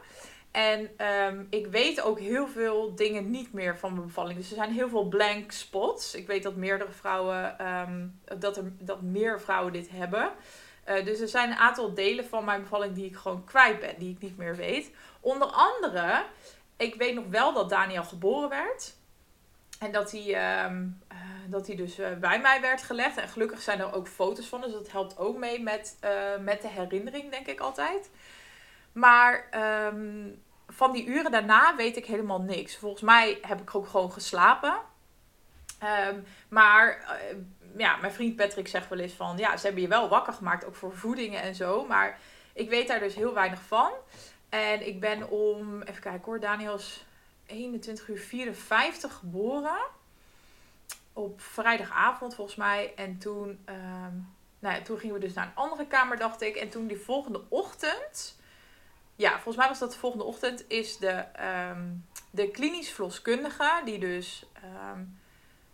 En 0.51 0.89
um, 1.07 1.47
ik 1.49 1.67
weet 1.67 2.01
ook 2.01 2.19
heel 2.19 2.47
veel 2.47 2.95
dingen 2.95 3.29
niet 3.29 3.53
meer 3.53 3.77
van 3.77 3.93
mijn 3.93 4.05
bevalling. 4.05 4.37
Dus 4.37 4.49
er 4.49 4.55
zijn 4.55 4.71
heel 4.71 4.89
veel 4.89 5.07
blank 5.07 5.51
spots. 5.51 6.15
Ik 6.15 6.27
weet 6.27 6.43
dat 6.43 6.55
meerdere 6.55 6.91
vrouwen, 6.91 7.67
um, 7.67 8.19
dat, 8.39 8.57
er, 8.57 8.63
dat 8.79 9.01
meer 9.01 9.41
vrouwen 9.41 9.73
dit 9.73 9.89
hebben. 9.89 10.31
Uh, 10.89 11.05
dus 11.05 11.19
er 11.19 11.27
zijn 11.27 11.51
een 11.51 11.57
aantal 11.57 11.93
delen 11.93 12.25
van 12.25 12.45
mijn 12.45 12.61
bevalling 12.61 12.95
die 12.95 13.05
ik 13.05 13.15
gewoon 13.15 13.43
kwijt 13.43 13.79
ben, 13.79 13.95
die 13.97 14.13
ik 14.13 14.21
niet 14.21 14.37
meer 14.37 14.55
weet. 14.55 14.91
Onder 15.19 15.47
andere, 15.47 16.25
ik 16.77 16.95
weet 16.95 17.15
nog 17.15 17.25
wel 17.29 17.53
dat 17.53 17.69
Daniel 17.69 18.03
geboren 18.03 18.49
werd. 18.49 18.95
En 19.79 19.91
dat 19.91 20.11
hij, 20.11 20.65
um, 20.65 21.01
uh, 21.11 21.17
dat 21.47 21.67
hij 21.67 21.75
dus 21.75 21.99
uh, 21.99 22.13
bij 22.13 22.39
mij 22.39 22.61
werd 22.61 22.81
gelegd. 22.81 23.17
En 23.17 23.27
gelukkig 23.27 23.61
zijn 23.61 23.79
er 23.79 23.93
ook 23.93 24.07
foto's 24.07 24.47
van, 24.47 24.61
dus 24.61 24.71
dat 24.71 24.91
helpt 24.91 25.17
ook 25.17 25.37
mee 25.37 25.61
met, 25.61 25.97
met 26.39 26.61
de 26.61 26.67
herinnering, 26.67 27.31
denk 27.31 27.47
ik 27.47 27.59
altijd. 27.59 28.09
Maar 28.91 29.49
um, 29.91 30.43
van 30.67 30.91
die 30.91 31.05
uren 31.05 31.31
daarna 31.31 31.75
weet 31.75 31.97
ik 31.97 32.05
helemaal 32.05 32.41
niks. 32.41 32.77
Volgens 32.77 33.01
mij 33.01 33.37
heb 33.41 33.61
ik 33.61 33.75
ook 33.75 33.87
gewoon 33.87 34.11
geslapen. 34.11 34.73
Um, 36.09 36.25
maar 36.49 37.19
ja, 37.77 37.95
mijn 37.95 38.13
vriend 38.13 38.35
Patrick 38.35 38.67
zegt 38.67 38.89
wel 38.89 38.99
eens 38.99 39.13
van... 39.13 39.37
Ja, 39.37 39.57
ze 39.57 39.65
hebben 39.65 39.81
je 39.81 39.89
wel 39.89 40.09
wakker 40.09 40.33
gemaakt, 40.33 40.65
ook 40.65 40.75
voor 40.75 40.93
voedingen 40.93 41.41
en 41.41 41.55
zo. 41.55 41.85
Maar 41.85 42.19
ik 42.53 42.69
weet 42.69 42.87
daar 42.87 42.99
dus 42.99 43.15
heel 43.15 43.33
weinig 43.33 43.61
van. 43.61 43.91
En 44.49 44.87
ik 44.87 44.99
ben 44.99 45.29
om... 45.29 45.81
Even 45.81 46.01
kijken 46.01 46.25
hoor, 46.25 46.39
Daniel 46.39 46.75
is 46.75 47.05
21 47.45 48.07
uur 48.07 48.17
54 48.17 49.13
geboren. 49.13 49.77
Op 51.13 51.41
vrijdagavond 51.41 52.35
volgens 52.35 52.57
mij. 52.57 52.93
En 52.95 53.17
toen... 53.17 53.59
Um, 53.69 54.35
nou 54.59 54.75
ja, 54.75 54.81
toen 54.81 54.97
gingen 54.97 55.15
we 55.15 55.21
dus 55.21 55.33
naar 55.33 55.45
een 55.45 55.55
andere 55.55 55.87
kamer, 55.87 56.17
dacht 56.17 56.41
ik. 56.41 56.55
En 56.55 56.69
toen 56.69 56.87
die 56.87 56.99
volgende 56.99 57.41
ochtend 57.49 58.37
ja, 59.17 59.31
volgens 59.31 59.55
mij 59.55 59.67
was 59.67 59.79
dat 59.79 59.91
de 59.91 59.97
volgende 59.97 60.25
ochtend, 60.25 60.65
is 60.67 60.97
de, 60.97 61.25
um, 61.71 62.05
de 62.31 62.51
klinisch 62.51 62.89
verloskundige, 62.89 63.81
die 63.85 63.99
dus 63.99 64.45
um, 64.93 65.16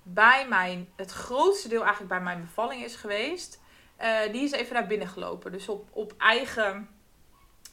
bij 0.03 0.45
mijn, 0.49 0.89
het 0.95 1.11
grootste 1.11 1.67
deel 1.67 1.81
eigenlijk 1.81 2.09
bij 2.09 2.21
mijn 2.21 2.41
bevalling 2.41 2.83
is 2.83 2.95
geweest, 2.95 3.61
uh, 4.01 4.31
die 4.31 4.43
is 4.43 4.51
even 4.51 4.73
naar 4.73 4.87
binnen 4.87 5.07
gelopen. 5.07 5.51
Dus 5.51 5.69
op, 5.69 5.89
op, 5.91 6.13
eigen, 6.17 6.89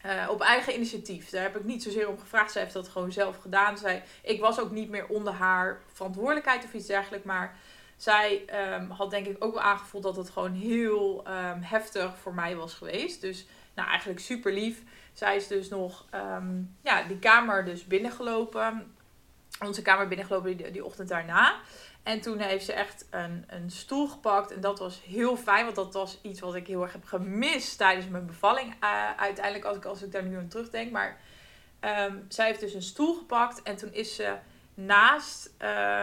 uh, 0.06 0.28
op 0.30 0.40
eigen 0.40 0.74
initiatief. 0.74 1.30
Daar 1.30 1.42
heb 1.42 1.56
ik 1.56 1.64
niet 1.64 1.82
zozeer 1.82 2.08
om 2.08 2.18
gevraagd. 2.18 2.52
Zij 2.52 2.62
heeft 2.62 2.74
dat 2.74 2.88
gewoon 2.88 3.12
zelf 3.12 3.36
gedaan. 3.36 3.78
Zij, 3.78 4.02
ik 4.22 4.40
was 4.40 4.60
ook 4.60 4.70
niet 4.70 4.90
meer 4.90 5.06
onder 5.06 5.32
haar 5.32 5.82
verantwoordelijkheid 5.92 6.64
of 6.64 6.72
iets 6.72 6.86
dergelijks, 6.86 7.26
maar 7.26 7.56
zij 7.96 8.44
um, 8.74 8.90
had 8.90 9.10
denk 9.10 9.26
ik 9.26 9.44
ook 9.44 9.54
wel 9.54 9.62
aangevoeld 9.62 10.02
dat 10.02 10.16
het 10.16 10.30
gewoon 10.30 10.52
heel 10.52 11.24
heftig 11.60 12.18
voor 12.18 12.34
mij 12.34 12.56
was 12.56 12.74
geweest. 12.74 13.20
Dus 13.20 13.46
nou, 13.74 13.88
eigenlijk 13.88 14.20
super 14.20 14.52
lief. 14.52 14.82
Zij 15.12 15.36
is 15.36 15.46
dus 15.46 15.68
nog 15.68 16.06
um, 16.14 16.76
ja, 16.82 17.02
die 17.02 17.18
kamer 17.18 17.64
dus 17.64 17.86
binnengelopen. 17.86 18.94
Onze 19.64 19.82
kamer 19.82 20.08
binnengelopen 20.08 20.56
die, 20.56 20.70
die 20.70 20.84
ochtend 20.84 21.08
daarna. 21.08 21.60
En 22.02 22.20
toen 22.20 22.38
heeft 22.38 22.64
ze 22.64 22.72
echt 22.72 23.06
een, 23.10 23.44
een 23.46 23.70
stoel 23.70 24.08
gepakt. 24.08 24.52
En 24.52 24.60
dat 24.60 24.78
was 24.78 25.02
heel 25.02 25.36
fijn, 25.36 25.64
want 25.64 25.76
dat 25.76 25.94
was 25.94 26.18
iets 26.22 26.40
wat 26.40 26.54
ik 26.54 26.66
heel 26.66 26.82
erg 26.82 26.92
heb 26.92 27.04
gemist 27.04 27.78
tijdens 27.78 28.08
mijn 28.08 28.26
bevalling. 28.26 28.74
Uh, 28.84 29.16
uiteindelijk, 29.16 29.64
als 29.64 29.76
ik, 29.76 29.84
als 29.84 30.02
ik 30.02 30.12
daar 30.12 30.22
nu 30.22 30.36
aan 30.36 30.48
terugdenk. 30.48 30.92
Maar 30.92 31.20
um, 31.80 32.24
zij 32.28 32.46
heeft 32.46 32.60
dus 32.60 32.74
een 32.74 32.82
stoel 32.82 33.14
gepakt. 33.14 33.62
En 33.62 33.76
toen 33.76 33.92
is 33.92 34.14
ze 34.14 34.36
naast. 34.74 35.54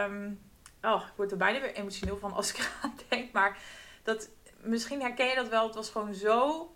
Um, 0.04 0.40
oh, 0.82 1.02
ik 1.06 1.12
word 1.16 1.30
er 1.30 1.36
bijna 1.36 1.60
weer 1.60 1.74
emotioneel 1.74 2.18
van 2.18 2.32
als 2.32 2.50
ik 2.50 2.58
eraan 2.80 2.98
denk. 3.08 3.32
Maar 3.32 3.58
dat, 4.02 4.28
misschien 4.60 5.00
herken 5.00 5.26
je 5.26 5.34
dat 5.34 5.48
wel. 5.48 5.66
Het 5.66 5.74
was 5.74 5.90
gewoon 5.90 6.14
zo 6.14 6.70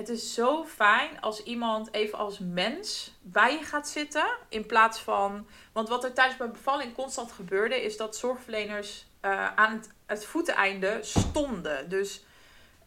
het 0.00 0.08
is 0.08 0.34
zo 0.34 0.64
fijn 0.64 1.20
als 1.20 1.42
iemand 1.42 1.92
even 1.92 2.18
als 2.18 2.38
mens 2.38 3.12
bij 3.22 3.52
je 3.52 3.62
gaat 3.62 3.88
zitten. 3.88 4.26
In 4.48 4.66
plaats 4.66 5.00
van. 5.00 5.46
Want 5.72 5.88
wat 5.88 6.04
er 6.04 6.12
tijdens 6.12 6.38
mijn 6.38 6.52
bevalling 6.52 6.94
constant 6.94 7.32
gebeurde, 7.32 7.82
is 7.82 7.96
dat 7.96 8.16
zorgverleners 8.16 9.06
uh, 9.24 9.54
aan 9.54 9.72
het, 9.72 9.90
het 10.06 10.24
voeteneinde 10.24 10.98
stonden. 11.00 11.88
Dus. 11.88 12.24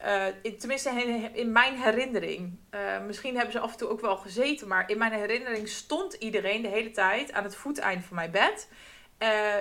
Uh, 0.05 0.25
in, 0.41 0.57
tenminste, 0.57 0.89
in, 1.33 1.51
mijn 1.51 1.75
herinnering. 1.75 2.57
Uh, 2.71 3.05
misschien 3.05 3.35
hebben 3.35 3.51
ze 3.51 3.59
af 3.59 3.71
en 3.71 3.77
toe 3.77 3.89
ook 3.89 4.01
wel 4.01 4.17
gezeten, 4.17 4.67
maar 4.67 4.89
in 4.89 4.97
mijn 4.97 5.11
herinnering 5.11 5.67
stond 5.67 6.13
iedereen 6.13 6.61
de 6.61 6.67
hele 6.67 6.91
tijd 6.91 7.31
aan 7.31 7.43
het 7.43 7.55
voeteinde 7.55 8.03
van 8.03 8.15
mijn 8.15 8.31
bed. 8.31 8.69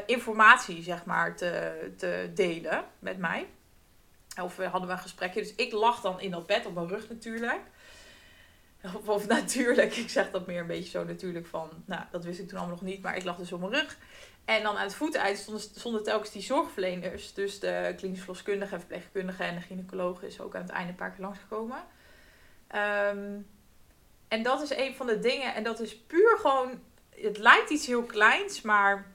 informatie, 0.07 0.83
zeg 0.83 1.05
maar, 1.05 1.37
te, 1.37 1.93
te 1.97 2.31
delen 2.35 2.85
met 2.99 3.19
mij. 3.19 3.47
Of 4.41 4.57
we 4.57 4.65
hadden 4.65 4.89
we 4.89 4.95
een 4.95 5.01
gesprekje. 5.01 5.41
Dus 5.41 5.55
ik 5.55 5.73
lag 5.73 6.01
dan 6.01 6.21
in 6.21 6.31
dat 6.31 6.47
bed 6.47 6.67
op 6.67 6.75
mijn 6.75 6.89
rug 6.89 7.09
natuurlijk. 7.09 7.61
Of, 9.05 9.27
natuurlijk, 9.27 9.97
ik 10.05 10.09
zeg 10.09 10.31
dat 10.31 10.47
meer 10.47 10.61
een 10.61 10.67
beetje 10.67 10.91
zo 10.91 11.05
natuurlijk 11.05 11.47
van, 11.47 11.71
nou 11.85 12.03
dat 12.11 12.25
wist 12.25 12.39
ik 12.39 12.49
toen 12.49 12.59
allemaal 12.59 12.77
nog 12.77 12.85
niet, 12.85 13.03
maar 13.03 13.17
ik 13.17 13.25
lag 13.25 13.37
dus 13.37 13.53
op 13.53 13.61
mijn 13.61 13.73
rug. 13.73 13.99
En 14.45 14.63
dan 14.63 14.77
aan 14.77 14.85
het 14.85 14.95
voeteneind 14.95 15.39
stonden, 15.39 15.63
stonden 15.63 16.03
telkens 16.03 16.31
die 16.31 16.43
zorgverleners, 16.43 17.35
dus 17.35 17.61
de 17.61 17.95
klinisch 17.97 18.19
verloskundige 18.19 18.79
verpleegkundige 18.79 19.45
en 19.45 19.55
de 19.55 19.61
gynaecoloog 19.61 20.23
is 20.23 20.41
ook 20.41 20.55
aan 20.55 20.63
het 20.63 20.71
einde 20.71 20.91
een 20.91 20.97
paar 20.97 21.11
keer 21.11 21.25
langsgekomen. 21.25 21.85
Um, 22.75 23.47
en 24.29 24.43
dat 24.43 24.63
is 24.63 24.77
een 24.77 24.95
van 24.95 25.07
de 25.07 25.19
dingen, 25.19 25.55
en 25.55 25.63
dat 25.63 25.81
is 25.81 25.97
puur 25.97 26.39
gewoon, 26.39 26.81
het 27.11 27.39
lijkt 27.39 27.71
iets 27.71 27.87
heel 27.87 28.03
kleins, 28.03 28.63
maar 28.63 29.12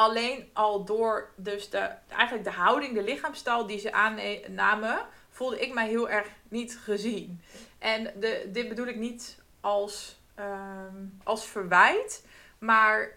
alleen 0.00 0.50
al 0.52 0.84
door 0.84 1.30
dus 1.36 1.70
de, 1.70 1.90
eigenlijk 2.08 2.44
de 2.44 2.50
houding, 2.50 2.94
de 2.94 3.02
lichaamstaal 3.02 3.66
die 3.66 3.78
ze 3.78 3.92
aannamen, 3.92 4.98
voelde 5.30 5.60
ik 5.60 5.74
mij 5.74 5.88
heel 5.88 6.08
erg 6.08 6.28
niet 6.48 6.78
gezien. 6.78 7.40
En 7.78 8.12
de, 8.20 8.48
dit 8.52 8.68
bedoel 8.68 8.86
ik 8.86 8.96
niet 8.96 9.42
als, 9.60 10.20
um, 10.38 11.20
als 11.24 11.46
verwijt, 11.46 12.26
maar 12.58 13.08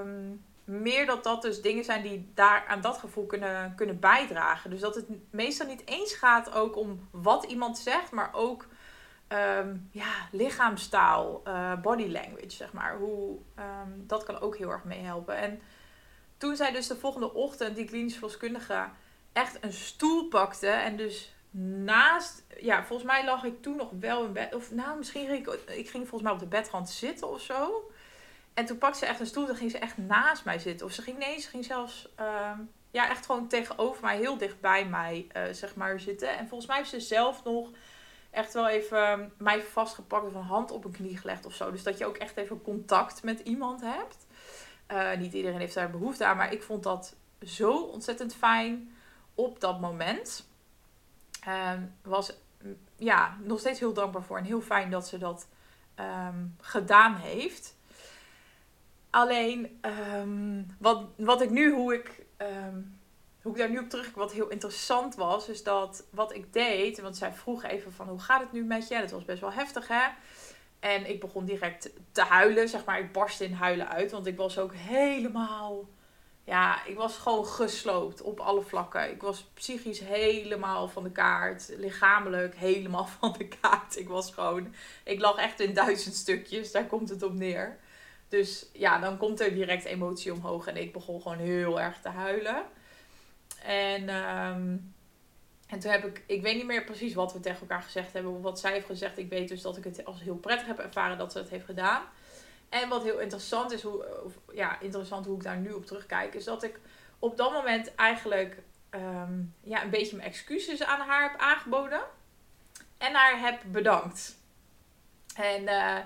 um, 0.00 0.44
meer 0.64 1.06
dat 1.06 1.24
dat 1.24 1.42
dus 1.42 1.62
dingen 1.62 1.84
zijn 1.84 2.02
die 2.02 2.30
daar 2.34 2.64
aan 2.68 2.80
dat 2.80 2.98
gevoel 2.98 3.26
kunnen, 3.26 3.74
kunnen 3.74 3.98
bijdragen. 3.98 4.70
Dus 4.70 4.80
dat 4.80 4.94
het 4.94 5.06
meestal 5.30 5.66
niet 5.66 5.86
eens 5.86 6.14
gaat 6.14 6.52
ook 6.52 6.76
om 6.76 7.08
wat 7.10 7.44
iemand 7.44 7.78
zegt, 7.78 8.10
maar 8.10 8.30
ook 8.32 8.66
um, 9.28 9.88
ja, 9.90 10.12
lichaamstaal, 10.32 11.42
uh, 11.46 11.80
body 11.80 12.08
language, 12.08 12.50
zeg 12.50 12.72
maar. 12.72 12.96
Hoe, 12.96 13.38
dat 13.94 14.24
kan 14.24 14.40
ook 14.40 14.56
heel 14.56 14.70
erg 14.70 14.84
meehelpen. 14.84 15.36
En 15.36 15.60
toen 16.38 16.56
zij 16.56 16.72
dus 16.72 16.86
de 16.86 16.96
volgende 16.96 17.34
ochtend, 17.34 17.76
die 17.76 17.84
klinisch 17.84 18.12
verloskundige, 18.12 18.88
echt 19.32 19.58
een 19.60 19.72
stoel 19.72 20.28
pakte. 20.28 20.66
En 20.66 20.96
dus 20.96 21.34
naast, 21.84 22.44
ja, 22.60 22.84
volgens 22.84 23.08
mij 23.08 23.24
lag 23.24 23.44
ik 23.44 23.62
toen 23.62 23.76
nog 23.76 23.90
wel 24.00 24.24
in 24.24 24.32
bed. 24.32 24.54
Of 24.54 24.70
nou, 24.70 24.98
misschien 24.98 25.26
ging 25.26 25.46
ik, 25.46 25.60
ik 25.70 25.90
ging 25.90 26.08
volgens 26.08 26.22
mij 26.22 26.32
op 26.32 26.38
de 26.38 26.46
bedrand 26.46 26.90
zitten 26.90 27.28
of 27.28 27.40
zo. 27.40 27.90
En 28.54 28.66
toen 28.66 28.78
pakte 28.78 28.98
ze 28.98 29.06
echt 29.06 29.20
een 29.20 29.26
stoel, 29.26 29.46
dan 29.46 29.56
ging 29.56 29.70
ze 29.70 29.78
echt 29.78 29.98
naast 29.98 30.44
mij 30.44 30.58
zitten. 30.58 30.86
Of 30.86 30.92
ze 30.92 31.02
ging, 31.02 31.18
nee, 31.18 31.38
ze 31.38 31.48
ging 31.48 31.64
zelfs, 31.64 32.08
uh, 32.20 32.50
ja, 32.90 33.10
echt 33.10 33.26
gewoon 33.26 33.48
tegenover 33.48 34.02
mij, 34.02 34.16
heel 34.16 34.36
dicht 34.36 34.60
bij 34.60 34.86
mij, 34.86 35.26
uh, 35.36 35.42
zeg 35.52 35.74
maar, 35.74 36.00
zitten. 36.00 36.38
En 36.38 36.48
volgens 36.48 36.68
mij 36.68 36.78
heeft 36.78 36.90
ze 36.90 37.00
zelf 37.00 37.44
nog 37.44 37.70
echt 38.30 38.52
wel 38.52 38.68
even 38.68 39.32
mij 39.38 39.62
vastgepakt 39.62 40.26
of 40.26 40.34
een 40.34 40.40
hand 40.40 40.70
op 40.70 40.84
een 40.84 40.90
knie 40.90 41.18
gelegd 41.18 41.46
of 41.46 41.54
zo. 41.54 41.70
Dus 41.70 41.82
dat 41.82 41.98
je 41.98 42.06
ook 42.06 42.16
echt 42.16 42.36
even 42.36 42.62
contact 42.62 43.22
met 43.22 43.40
iemand 43.40 43.80
hebt. 43.80 44.26
Uh, 44.92 45.16
niet 45.16 45.32
iedereen 45.32 45.58
heeft 45.58 45.74
daar 45.74 45.90
behoefte 45.90 46.24
aan, 46.24 46.36
maar 46.36 46.52
ik 46.52 46.62
vond 46.62 46.82
dat 46.82 47.16
zo 47.42 47.82
ontzettend 47.82 48.34
fijn 48.34 48.94
op 49.34 49.60
dat 49.60 49.80
moment. 49.80 50.46
Uh, 51.48 51.72
was 52.02 52.32
ja, 52.96 53.36
nog 53.42 53.58
steeds 53.58 53.78
heel 53.78 53.92
dankbaar 53.92 54.22
voor 54.22 54.38
en 54.38 54.44
heel 54.44 54.60
fijn 54.60 54.90
dat 54.90 55.08
ze 55.08 55.18
dat 55.18 55.48
um, 56.00 56.56
gedaan 56.60 57.14
heeft. 57.16 57.76
Alleen, 59.10 59.80
um, 60.14 60.66
wat, 60.78 61.04
wat 61.16 61.40
ik 61.40 61.50
nu, 61.50 61.72
hoe 61.72 61.94
ik, 61.94 62.24
um, 62.38 62.98
hoe 63.42 63.52
ik 63.52 63.58
daar 63.58 63.70
nu 63.70 63.78
op 63.78 63.88
terug, 63.88 64.14
wat 64.14 64.32
heel 64.32 64.48
interessant 64.48 65.14
was, 65.14 65.48
is 65.48 65.62
dat 65.62 66.04
wat 66.10 66.34
ik 66.34 66.52
deed, 66.52 67.00
want 67.00 67.16
zij 67.16 67.32
vroeg 67.32 67.64
even 67.64 67.92
van 67.92 68.08
hoe 68.08 68.18
gaat 68.18 68.40
het 68.40 68.52
nu 68.52 68.64
met 68.64 68.88
je? 68.88 69.00
Dat 69.00 69.10
was 69.10 69.24
best 69.24 69.40
wel 69.40 69.52
heftig, 69.52 69.88
hè? 69.88 70.06
En 70.80 71.08
ik 71.08 71.20
begon 71.20 71.44
direct 71.44 71.90
te 72.12 72.22
huilen, 72.22 72.68
zeg 72.68 72.84
maar. 72.84 72.98
Ik 72.98 73.12
barstte 73.12 73.44
in 73.44 73.52
huilen 73.52 73.88
uit, 73.88 74.10
want 74.10 74.26
ik 74.26 74.36
was 74.36 74.58
ook 74.58 74.74
helemaal... 74.74 75.88
Ja, 76.44 76.84
ik 76.84 76.96
was 76.96 77.16
gewoon 77.16 77.46
gesloopt 77.46 78.22
op 78.22 78.40
alle 78.40 78.62
vlakken. 78.62 79.10
Ik 79.10 79.22
was 79.22 79.50
psychisch 79.54 80.00
helemaal 80.00 80.88
van 80.88 81.02
de 81.02 81.10
kaart. 81.10 81.72
Lichamelijk 81.76 82.54
helemaal 82.56 83.06
van 83.18 83.34
de 83.38 83.48
kaart. 83.48 83.98
Ik 83.98 84.08
was 84.08 84.32
gewoon... 84.32 84.74
Ik 85.04 85.20
lag 85.20 85.36
echt 85.36 85.60
in 85.60 85.74
duizend 85.74 86.14
stukjes. 86.14 86.72
Daar 86.72 86.86
komt 86.86 87.08
het 87.08 87.22
op 87.22 87.34
neer. 87.34 87.78
Dus 88.28 88.66
ja, 88.72 88.98
dan 88.98 89.16
komt 89.16 89.40
er 89.40 89.54
direct 89.54 89.84
emotie 89.84 90.32
omhoog. 90.32 90.66
En 90.66 90.76
ik 90.76 90.92
begon 90.92 91.22
gewoon 91.22 91.38
heel 91.38 91.80
erg 91.80 92.00
te 92.00 92.08
huilen. 92.08 92.62
En 93.62 94.08
um, 94.08 94.94
En 95.68 95.78
toen 95.78 95.90
heb 95.90 96.04
ik, 96.04 96.22
ik 96.26 96.42
weet 96.42 96.56
niet 96.56 96.66
meer 96.66 96.84
precies 96.84 97.14
wat 97.14 97.32
we 97.32 97.40
tegen 97.40 97.60
elkaar 97.60 97.82
gezegd 97.82 98.12
hebben 98.12 98.32
of 98.32 98.42
wat 98.42 98.60
zij 98.60 98.72
heeft 98.72 98.86
gezegd. 98.86 99.18
Ik 99.18 99.28
weet 99.28 99.48
dus 99.48 99.62
dat 99.62 99.76
ik 99.76 99.84
het 99.84 100.04
als 100.04 100.20
heel 100.20 100.36
prettig 100.36 100.66
heb 100.66 100.78
ervaren 100.78 101.18
dat 101.18 101.32
ze 101.32 101.38
het 101.38 101.48
heeft 101.48 101.64
gedaan. 101.64 102.02
En 102.68 102.88
wat 102.88 103.02
heel 103.02 103.18
interessant 103.18 103.72
is, 103.72 103.82
hoe, 103.82 104.04
ja, 104.52 104.80
interessant 104.80 105.26
hoe 105.26 105.36
ik 105.36 105.42
daar 105.42 105.56
nu 105.56 105.72
op 105.72 105.86
terugkijk, 105.86 106.34
is 106.34 106.44
dat 106.44 106.62
ik 106.62 106.80
op 107.18 107.36
dat 107.36 107.52
moment 107.52 107.94
eigenlijk 107.94 108.62
ehm, 108.90 109.42
ja, 109.60 109.82
een 109.82 109.90
beetje 109.90 110.16
mijn 110.16 110.28
excuses 110.28 110.82
aan 110.82 111.00
haar 111.00 111.30
heb 111.30 111.40
aangeboden. 111.40 112.00
En 112.98 113.14
haar 113.14 113.40
heb 113.40 113.60
bedankt. 113.66 114.36
En, 115.34 115.62
uh, 115.62 115.98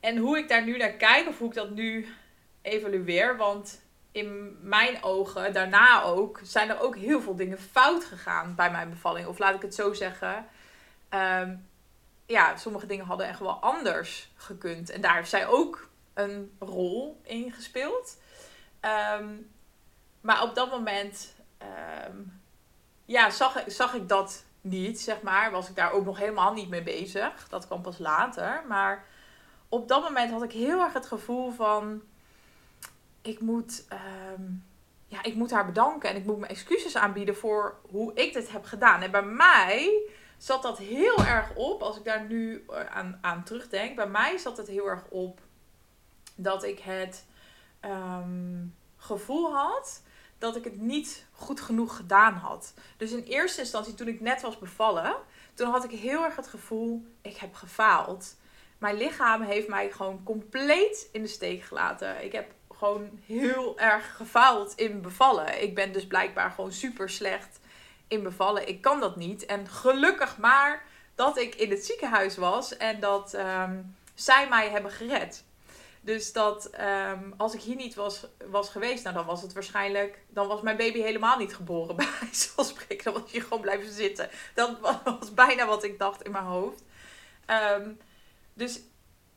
en 0.00 0.16
hoe 0.16 0.38
ik 0.38 0.48
daar 0.48 0.64
nu 0.64 0.76
naar 0.76 0.92
kijk, 0.92 1.28
of 1.28 1.38
hoe 1.38 1.48
ik 1.48 1.54
dat 1.54 1.70
nu 1.70 2.08
evalueer. 2.62 3.36
Want 3.36 3.80
in 4.12 4.58
mijn 4.68 5.02
ogen, 5.02 5.52
daarna 5.52 6.02
ook, 6.02 6.40
zijn 6.42 6.70
er 6.70 6.80
ook 6.80 6.96
heel 6.96 7.20
veel 7.20 7.36
dingen 7.36 7.58
fout 7.58 8.04
gegaan 8.04 8.54
bij 8.54 8.70
mijn 8.70 8.90
bevalling. 8.90 9.26
Of 9.26 9.38
laat 9.38 9.54
ik 9.54 9.62
het 9.62 9.74
zo 9.74 9.92
zeggen. 9.92 10.46
Um, 11.10 11.68
ja, 12.26 12.56
sommige 12.56 12.86
dingen 12.86 13.06
hadden 13.06 13.26
echt 13.26 13.38
wel 13.38 13.60
anders 13.60 14.32
gekund. 14.34 14.90
En 14.90 15.00
daar 15.00 15.14
heeft 15.14 15.30
zij 15.30 15.46
ook 15.46 15.88
een 16.14 16.56
rol 16.58 17.20
in 17.22 17.52
gespeeld. 17.52 18.16
Um, 19.20 19.50
maar 20.20 20.42
op 20.42 20.54
dat 20.54 20.70
moment 20.70 21.34
um, 22.06 22.40
ja, 23.04 23.30
zag, 23.30 23.62
zag 23.66 23.94
ik 23.94 24.08
dat 24.08 24.44
niet, 24.60 25.00
zeg 25.00 25.22
maar. 25.22 25.50
Was 25.50 25.68
ik 25.68 25.76
daar 25.76 25.92
ook 25.92 26.04
nog 26.04 26.18
helemaal 26.18 26.52
niet 26.52 26.68
mee 26.68 26.82
bezig. 26.82 27.48
Dat 27.48 27.66
kwam 27.66 27.82
pas 27.82 27.98
later. 27.98 28.62
Maar 28.68 29.04
op 29.68 29.88
dat 29.88 30.02
moment 30.02 30.30
had 30.30 30.42
ik 30.42 30.52
heel 30.52 30.80
erg 30.80 30.92
het 30.92 31.06
gevoel 31.06 31.50
van... 31.50 32.02
Ik 33.22 33.40
moet, 33.40 33.86
um, 34.32 34.64
ja, 35.06 35.22
ik 35.22 35.34
moet 35.34 35.50
haar 35.50 35.66
bedanken 35.66 36.10
en 36.10 36.16
ik 36.16 36.24
moet 36.24 36.38
mijn 36.38 36.50
excuses 36.50 36.96
aanbieden 36.96 37.36
voor 37.36 37.78
hoe 37.90 38.14
ik 38.14 38.32
dit 38.32 38.52
heb 38.52 38.64
gedaan. 38.64 39.02
En 39.02 39.10
bij 39.10 39.22
mij 39.22 40.10
zat 40.36 40.62
dat 40.62 40.78
heel 40.78 41.24
erg 41.24 41.54
op, 41.54 41.82
als 41.82 41.96
ik 41.96 42.04
daar 42.04 42.26
nu 42.26 42.64
eh, 42.68 42.86
aan, 42.86 43.18
aan 43.20 43.44
terugdenk. 43.44 43.96
Bij 43.96 44.08
mij 44.08 44.38
zat 44.38 44.56
het 44.56 44.68
heel 44.68 44.86
erg 44.86 45.04
op 45.08 45.40
dat 46.34 46.64
ik 46.64 46.78
het 46.78 47.26
um, 47.84 48.74
gevoel 48.96 49.52
had 49.52 50.02
dat 50.40 50.56
ik 50.56 50.64
het 50.64 50.80
niet 50.80 51.26
goed 51.32 51.60
genoeg 51.60 51.96
gedaan 51.96 52.34
had. 52.34 52.74
Dus 52.96 53.12
in 53.12 53.22
eerste 53.22 53.60
instantie, 53.60 53.94
toen 53.94 54.08
ik 54.08 54.20
net 54.20 54.42
was 54.42 54.58
bevallen, 54.58 55.16
toen 55.54 55.70
had 55.70 55.84
ik 55.84 55.90
heel 55.90 56.24
erg 56.24 56.36
het 56.36 56.46
gevoel, 56.46 57.06
ik 57.20 57.36
heb 57.36 57.54
gefaald. 57.54 58.36
Mijn 58.78 58.96
lichaam 58.96 59.42
heeft 59.42 59.68
mij 59.68 59.90
gewoon 59.90 60.22
compleet 60.24 61.08
in 61.12 61.22
de 61.22 61.28
steek 61.28 61.62
gelaten. 61.62 62.24
Ik 62.24 62.32
heb 62.32 62.52
gewoon 62.80 63.10
heel 63.26 63.78
erg 63.78 64.16
gefaald 64.16 64.74
in 64.74 65.00
bevallen. 65.00 65.62
Ik 65.62 65.74
ben 65.74 65.92
dus 65.92 66.06
blijkbaar 66.06 66.50
gewoon 66.50 66.72
super 66.72 67.10
slecht 67.10 67.60
in 68.08 68.22
bevallen. 68.22 68.68
Ik 68.68 68.80
kan 68.80 69.00
dat 69.00 69.16
niet. 69.16 69.46
En 69.46 69.68
gelukkig 69.68 70.38
maar 70.38 70.82
dat 71.14 71.38
ik 71.38 71.54
in 71.54 71.70
het 71.70 71.84
ziekenhuis 71.84 72.36
was 72.36 72.76
en 72.76 73.00
dat 73.00 73.34
um, 73.34 73.96
zij 74.14 74.48
mij 74.48 74.68
hebben 74.70 74.90
gered. 74.90 75.44
Dus 76.00 76.32
dat 76.32 76.70
um, 76.80 77.34
als 77.36 77.54
ik 77.54 77.60
hier 77.60 77.76
niet 77.76 77.94
was, 77.94 78.26
was 78.50 78.68
geweest, 78.68 79.02
nou 79.04 79.16
dan 79.16 79.26
was 79.26 79.42
het 79.42 79.52
waarschijnlijk, 79.52 80.18
dan 80.28 80.46
was 80.48 80.60
mijn 80.60 80.76
baby 80.76 81.00
helemaal 81.00 81.38
niet 81.38 81.54
geboren 81.54 81.96
bij 81.96 82.06
van 82.30 82.64
spreken. 82.64 83.12
Dan 83.12 83.22
was 83.22 83.32
je 83.32 83.40
gewoon 83.40 83.60
blijven 83.60 83.92
zitten. 83.92 84.30
Dat 84.54 84.78
was 85.04 85.34
bijna 85.34 85.66
wat 85.66 85.84
ik 85.84 85.98
dacht 85.98 86.22
in 86.22 86.30
mijn 86.30 86.44
hoofd. 86.44 86.82
Um, 87.76 87.98
dus 88.54 88.80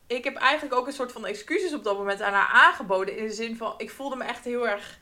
ik 0.06 0.24
heb 0.24 0.36
eigenlijk 0.36 0.74
ook 0.74 0.86
een 0.86 0.92
soort 0.92 1.12
van 1.12 1.26
excuses 1.26 1.74
op 1.74 1.84
dat 1.84 1.96
moment 1.96 2.22
aan 2.22 2.32
haar 2.32 2.62
aangeboden. 2.62 3.16
In 3.16 3.26
de 3.26 3.32
zin 3.32 3.56
van, 3.56 3.74
ik 3.76 3.90
voelde 3.90 4.16
me 4.16 4.24
echt 4.24 4.44
heel 4.44 4.68
erg, 4.68 4.98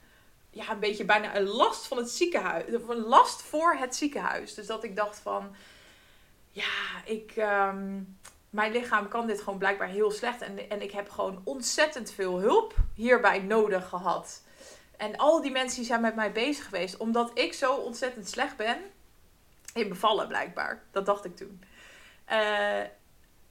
ja, 0.50 0.70
een 0.70 0.78
beetje 0.78 1.04
bijna 1.04 1.36
een 1.36 1.48
last 1.48 1.86
van 1.86 1.96
het 1.96 2.10
ziekenhuis. 2.10 2.64
Een 2.66 2.96
last 2.96 3.42
voor 3.42 3.74
het 3.74 3.96
ziekenhuis. 3.96 4.54
Dus 4.54 4.66
dat 4.66 4.84
ik 4.84 4.96
dacht 4.96 5.18
van, 5.18 5.54
ja, 6.50 7.02
ik... 7.04 7.32
Um, 7.36 8.18
mijn 8.52 8.72
lichaam 8.72 9.08
kan 9.08 9.26
dit 9.26 9.42
gewoon 9.42 9.58
blijkbaar 9.58 9.88
heel 9.88 10.10
slecht. 10.10 10.42
En, 10.42 10.68
en 10.68 10.82
ik 10.82 10.90
heb 10.90 11.10
gewoon 11.10 11.40
ontzettend 11.44 12.12
veel 12.12 12.40
hulp 12.40 12.74
hierbij 12.94 13.38
nodig 13.38 13.88
gehad. 13.88 14.42
En 14.96 15.16
al 15.16 15.42
die 15.42 15.50
mensen 15.50 15.78
die 15.78 15.86
zijn 15.86 16.00
met 16.00 16.14
mij 16.14 16.32
bezig 16.32 16.64
geweest. 16.64 16.96
Omdat 16.96 17.30
ik 17.34 17.52
zo 17.52 17.74
ontzettend 17.74 18.28
slecht 18.28 18.56
ben. 18.56 18.78
In 19.74 19.88
bevallen 19.88 20.28
blijkbaar. 20.28 20.82
Dat 20.90 21.06
dacht 21.06 21.24
ik 21.24 21.36
toen. 21.36 21.64
Uh, 22.32 22.80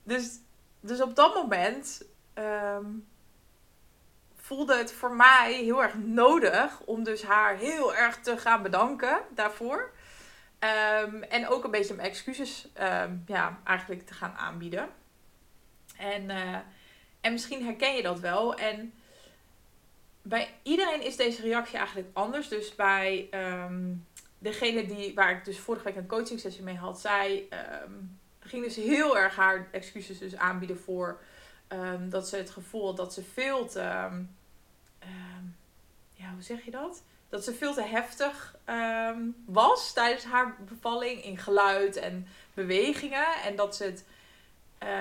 dus, 0.04 0.40
dus 0.82 1.02
op 1.02 1.16
dat 1.16 1.34
moment 1.34 2.02
um, 2.36 3.08
voelde 4.36 4.78
het 4.78 4.94
voor 4.94 5.16
mij 5.16 5.54
heel 5.54 5.84
erg 5.84 5.96
nodig. 5.96 6.80
Om 6.80 7.04
dus 7.04 7.24
haar 7.24 7.56
heel 7.56 7.96
erg 7.96 8.20
te 8.20 8.38
gaan 8.38 8.64
bedanken 8.64 9.20
daarvoor. 9.30 9.92
Um, 11.04 11.24
en 11.24 11.48
ook 11.48 11.64
een 11.64 11.72
beetje 11.72 11.94
mijn 11.94 12.08
excuses 12.08 12.68
um, 12.82 13.24
ja, 13.28 13.60
eigenlijk 13.64 14.06
te 14.08 14.14
gaan 14.14 14.34
aanbieden. 14.34 14.90
En, 15.98 16.30
uh, 16.30 16.58
en 17.22 17.32
misschien 17.32 17.66
herken 17.66 17.96
je 17.96 18.02
dat 18.02 18.20
wel. 18.20 18.56
En 18.56 18.94
bij 20.22 20.54
iedereen 20.64 21.02
is 21.02 21.16
deze 21.16 21.42
reactie 21.42 21.78
eigenlijk 21.78 22.10
anders. 22.14 22.48
Dus 22.48 22.76
bij 22.76 23.30
um, 23.34 24.08
degene 24.38 24.86
die, 24.86 25.14
waar 25.14 25.32
ik 25.32 25.46
dus 25.46 25.60
vorige 25.60 25.84
week 25.84 25.96
een 25.96 26.08
coaching 26.08 26.40
sessie 26.40 26.64
mee 26.64 26.78
had, 26.78 27.00
zij 27.00 27.48
ging 28.52 28.64
dus 28.64 28.76
heel 28.76 29.18
erg 29.18 29.36
haar 29.36 29.68
excuses 29.72 30.20
dus 30.20 30.36
aanbieden 30.36 30.80
voor 30.80 31.20
dat 32.10 32.28
ze 32.30 32.36
het 32.36 32.50
gevoel 32.50 32.96
dat 32.96 33.14
ze 33.14 33.24
veel 33.24 33.68
te, 33.68 33.80
ja, 36.14 36.34
hoe 36.34 36.42
zeg 36.42 36.66
je 36.66 36.72
dat? 36.72 37.04
dat 37.32 37.44
ze 37.44 37.54
veel 37.54 37.74
te 37.74 37.84
heftig 37.84 38.56
was 39.46 39.94
tijdens 39.94 40.24
haar 40.24 40.56
bevalling 40.60 41.24
in 41.24 41.38
geluid 41.38 41.96
en 41.96 42.28
bewegingen. 42.54 43.42
En 43.44 43.56
dat 43.56 43.76
ze 43.76 43.84
het 43.84 44.06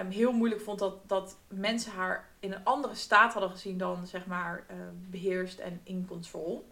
heel 0.09 0.33
moeilijk 0.33 0.61
vond 0.61 0.79
dat, 0.79 1.09
dat 1.09 1.37
mensen 1.49 1.93
haar 1.93 2.29
in 2.41 2.53
een 2.53 2.65
andere 2.65 2.95
staat 2.95 3.33
hadden 3.33 3.51
gezien 3.51 3.79
dan 3.79 4.07
zeg 4.07 4.27
maar 4.27 4.67
beheerst 5.11 5.59
en 5.59 5.81
in 5.85 6.07
control. 6.09 6.69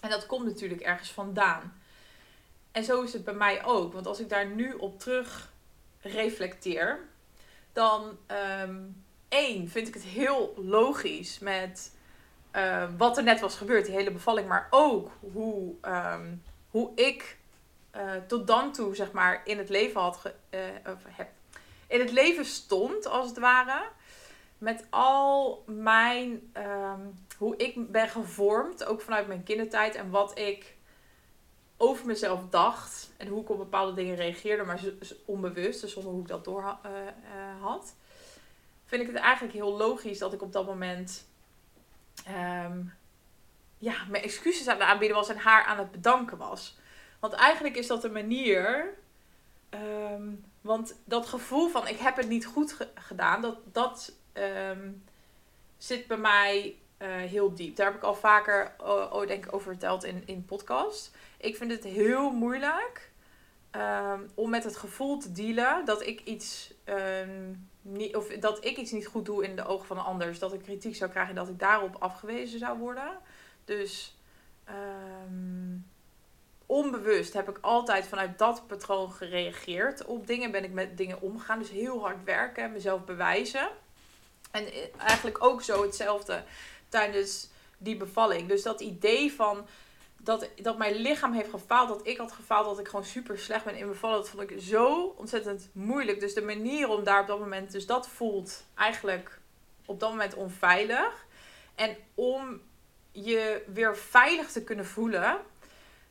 En 0.00 0.10
dat 0.10 0.26
komt 0.26 0.46
natuurlijk 0.46 0.80
ergens 0.80 1.10
vandaan. 1.10 1.80
En 2.72 2.84
zo 2.84 3.02
is 3.02 3.12
het 3.12 3.24
bij 3.24 3.34
mij 3.34 3.64
ook. 3.64 3.92
Want 3.92 4.06
als 4.06 4.20
ik 4.20 4.28
daar 4.28 4.46
nu 4.46 4.72
op 4.72 4.98
terug 4.98 5.52
reflecteer, 6.04 7.00
dan 7.72 8.18
um, 8.62 9.04
één 9.28 9.68
vind 9.68 9.88
ik 9.88 9.94
het 9.94 10.02
heel 10.02 10.54
logisch 10.56 11.38
met 11.38 11.92
uh, 12.56 12.84
wat 12.96 13.16
er 13.16 13.22
net 13.22 13.40
was 13.40 13.56
gebeurd, 13.56 13.86
die 13.86 13.94
hele 13.94 14.10
bevalling, 14.10 14.48
maar 14.48 14.66
ook 14.70 15.10
hoe, 15.32 15.74
um, 15.82 16.42
hoe 16.70 16.90
ik 16.94 17.38
uh, 17.96 18.00
tot 18.26 18.46
dan 18.46 18.72
toe, 18.72 18.94
zeg 18.94 19.12
maar, 19.12 19.40
in 19.44 19.58
het 19.58 19.68
leven 19.68 20.00
had 20.00 20.16
ge, 20.16 20.34
uh, 20.50 20.60
heb, 21.08 21.28
in 21.86 22.00
het 22.00 22.12
leven 22.12 22.44
stond, 22.44 23.06
als 23.06 23.28
het 23.28 23.38
ware. 23.38 23.82
Met 24.58 24.84
al 24.90 25.64
mijn, 25.66 26.52
hoe 27.38 27.56
ik 27.56 27.92
ben 27.92 28.08
gevormd, 28.08 28.84
ook 28.84 29.00
vanuit 29.00 29.26
mijn 29.26 29.42
kindertijd 29.42 29.94
en 29.94 30.10
wat 30.10 30.38
ik 30.38 30.73
over 31.76 32.06
mezelf 32.06 32.40
dacht 32.50 33.10
en 33.16 33.28
hoe 33.28 33.42
ik 33.42 33.50
op 33.50 33.58
bepaalde 33.58 33.94
dingen 33.94 34.16
reageerde, 34.16 34.64
maar 34.64 34.80
onbewust, 35.24 35.80
dus 35.80 35.92
zonder 35.92 36.12
hoe 36.12 36.20
ik 36.20 36.28
dat 36.28 36.44
door 36.44 36.76
had. 37.60 37.94
Vind 38.84 39.02
ik 39.02 39.08
het 39.08 39.16
eigenlijk 39.16 39.54
heel 39.54 39.76
logisch 39.76 40.18
dat 40.18 40.32
ik 40.32 40.42
op 40.42 40.52
dat 40.52 40.66
moment 40.66 41.26
um, 42.28 42.92
ja, 43.78 43.94
mijn 44.08 44.22
excuses 44.22 44.68
aan 44.68 44.78
het 44.78 44.88
aanbieden 44.88 45.16
was 45.16 45.28
en 45.28 45.36
haar 45.36 45.64
aan 45.64 45.78
het 45.78 45.90
bedanken 45.90 46.36
was. 46.36 46.76
Want 47.20 47.32
eigenlijk 47.32 47.76
is 47.76 47.86
dat 47.86 48.04
een 48.04 48.12
manier. 48.12 48.94
Um, 49.70 50.44
want 50.60 50.96
dat 51.04 51.26
gevoel 51.26 51.68
van 51.68 51.88
ik 51.88 51.98
heb 51.98 52.16
het 52.16 52.28
niet 52.28 52.46
goed 52.46 52.72
ge 52.72 52.88
gedaan, 52.94 53.40
dat, 53.42 53.56
dat 53.72 54.12
um, 54.32 55.04
zit 55.78 56.06
bij 56.06 56.16
mij 56.16 56.76
uh, 56.98 57.08
heel 57.08 57.54
diep. 57.54 57.76
Daar 57.76 57.86
heb 57.86 57.96
ik 57.96 58.02
al 58.02 58.14
vaker 58.14 58.74
uh, 58.80 59.26
denk 59.26 59.44
ik 59.44 59.52
over 59.54 59.70
verteld 59.70 60.04
in, 60.04 60.22
in 60.26 60.44
podcast. 60.44 61.10
Ik 61.44 61.56
vind 61.56 61.70
het 61.70 61.84
heel 61.84 62.30
moeilijk 62.30 63.10
um, 63.72 64.30
om 64.34 64.50
met 64.50 64.64
het 64.64 64.76
gevoel 64.76 65.18
te 65.18 65.32
dealen 65.32 65.84
dat 65.84 66.06
ik 66.06 66.20
iets 66.20 66.74
um, 66.84 67.68
niet, 67.82 68.16
of 68.16 68.28
dat 68.28 68.64
ik 68.64 68.76
iets 68.76 68.90
niet 68.90 69.06
goed 69.06 69.24
doe 69.24 69.44
in 69.44 69.56
de 69.56 69.66
ogen 69.66 69.86
van 69.86 69.98
een 69.98 70.04
ander. 70.04 70.26
Dus 70.26 70.38
dat 70.38 70.52
ik 70.52 70.62
kritiek 70.62 70.96
zou 70.96 71.10
krijgen 71.10 71.30
en 71.30 71.40
dat 71.40 71.48
ik 71.48 71.58
daarop 71.58 71.96
afgewezen 71.98 72.58
zou 72.58 72.78
worden. 72.78 73.18
Dus 73.64 74.16
um, 74.68 75.86
onbewust 76.66 77.32
heb 77.32 77.48
ik 77.48 77.58
altijd 77.60 78.06
vanuit 78.06 78.38
dat 78.38 78.66
patroon 78.66 79.12
gereageerd. 79.12 80.04
Op 80.04 80.26
dingen 80.26 80.50
ben 80.50 80.64
ik 80.64 80.72
met 80.72 80.96
dingen 80.96 81.20
omgegaan. 81.20 81.58
Dus 81.58 81.70
heel 81.70 82.00
hard 82.00 82.24
werken, 82.24 82.72
mezelf 82.72 83.04
bewijzen. 83.04 83.68
En 84.50 84.66
eh, 84.66 84.82
eigenlijk 84.98 85.44
ook 85.44 85.62
zo 85.62 85.82
hetzelfde 85.82 86.44
tijdens 86.88 87.48
die 87.78 87.96
bevalling. 87.96 88.48
Dus 88.48 88.62
dat 88.62 88.80
idee 88.80 89.32
van 89.32 89.66
dat, 90.24 90.48
dat 90.56 90.78
mijn 90.78 90.94
lichaam 90.94 91.32
heeft 91.32 91.50
gefaald, 91.50 91.88
dat 91.88 92.06
ik 92.06 92.16
had 92.16 92.32
gefaald, 92.32 92.64
dat 92.64 92.78
ik 92.78 92.88
gewoon 92.88 93.04
super 93.04 93.38
slecht 93.38 93.64
ben 93.64 93.76
in 93.76 93.88
bevallen. 93.88 94.16
Dat 94.16 94.28
vond 94.28 94.50
ik 94.50 94.60
zo 94.60 95.14
ontzettend 95.16 95.70
moeilijk. 95.72 96.20
Dus 96.20 96.34
de 96.34 96.42
manier 96.42 96.88
om 96.88 97.04
daar 97.04 97.20
op 97.20 97.26
dat 97.26 97.38
moment, 97.38 97.72
dus 97.72 97.86
dat 97.86 98.08
voelt 98.08 98.64
eigenlijk 98.74 99.38
op 99.86 100.00
dat 100.00 100.10
moment 100.10 100.34
onveilig. 100.34 101.26
En 101.74 101.96
om 102.14 102.60
je 103.12 103.62
weer 103.66 103.96
veilig 103.96 104.50
te 104.50 104.64
kunnen 104.64 104.86
voelen, 104.86 105.40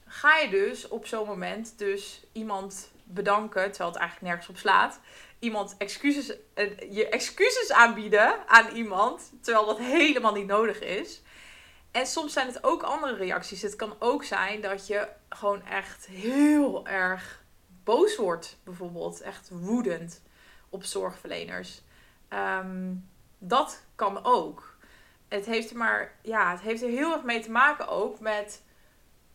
ga 0.05 0.37
je 0.37 0.49
dus 0.49 0.87
op 0.87 1.05
zo'n 1.05 1.27
moment 1.27 1.77
dus 1.77 2.23
iemand 2.31 2.91
bedanken, 3.03 3.69
terwijl 3.69 3.91
het 3.91 3.99
eigenlijk 3.99 4.29
nergens 4.29 4.49
op 4.49 4.57
slaat. 4.57 4.99
Iemand 5.39 5.75
excuses, 5.77 6.37
eh, 6.53 6.91
je 6.91 7.09
excuses 7.09 7.71
aanbieden 7.71 8.47
aan 8.47 8.75
iemand, 8.75 9.31
terwijl 9.41 9.65
dat 9.65 9.77
helemaal 9.77 10.33
niet 10.33 10.47
nodig 10.47 10.81
is. 10.81 11.21
En 11.93 12.07
soms 12.07 12.33
zijn 12.33 12.47
het 12.47 12.63
ook 12.63 12.83
andere 12.83 13.15
reacties. 13.15 13.61
Het 13.61 13.75
kan 13.75 13.95
ook 13.99 14.23
zijn 14.23 14.61
dat 14.61 14.87
je 14.87 15.07
gewoon 15.29 15.65
echt 15.65 16.05
heel 16.05 16.87
erg 16.87 17.43
boos 17.83 18.15
wordt, 18.15 18.57
bijvoorbeeld. 18.63 19.21
Echt 19.21 19.49
woedend 19.49 20.21
op 20.69 20.83
zorgverleners. 20.83 21.81
Ehm, 22.27 22.93
dat 23.37 23.83
kan 23.95 24.23
ook. 24.23 24.77
Het 25.27 25.45
heeft 25.45 25.69
er 25.69 25.77
maar, 25.77 26.15
ja, 26.21 26.51
het 26.51 26.61
heeft 26.61 26.81
er 26.81 26.89
heel 26.89 27.13
erg 27.13 27.23
mee 27.23 27.39
te 27.39 27.51
maken 27.51 27.87
ook 27.87 28.19
met 28.19 28.61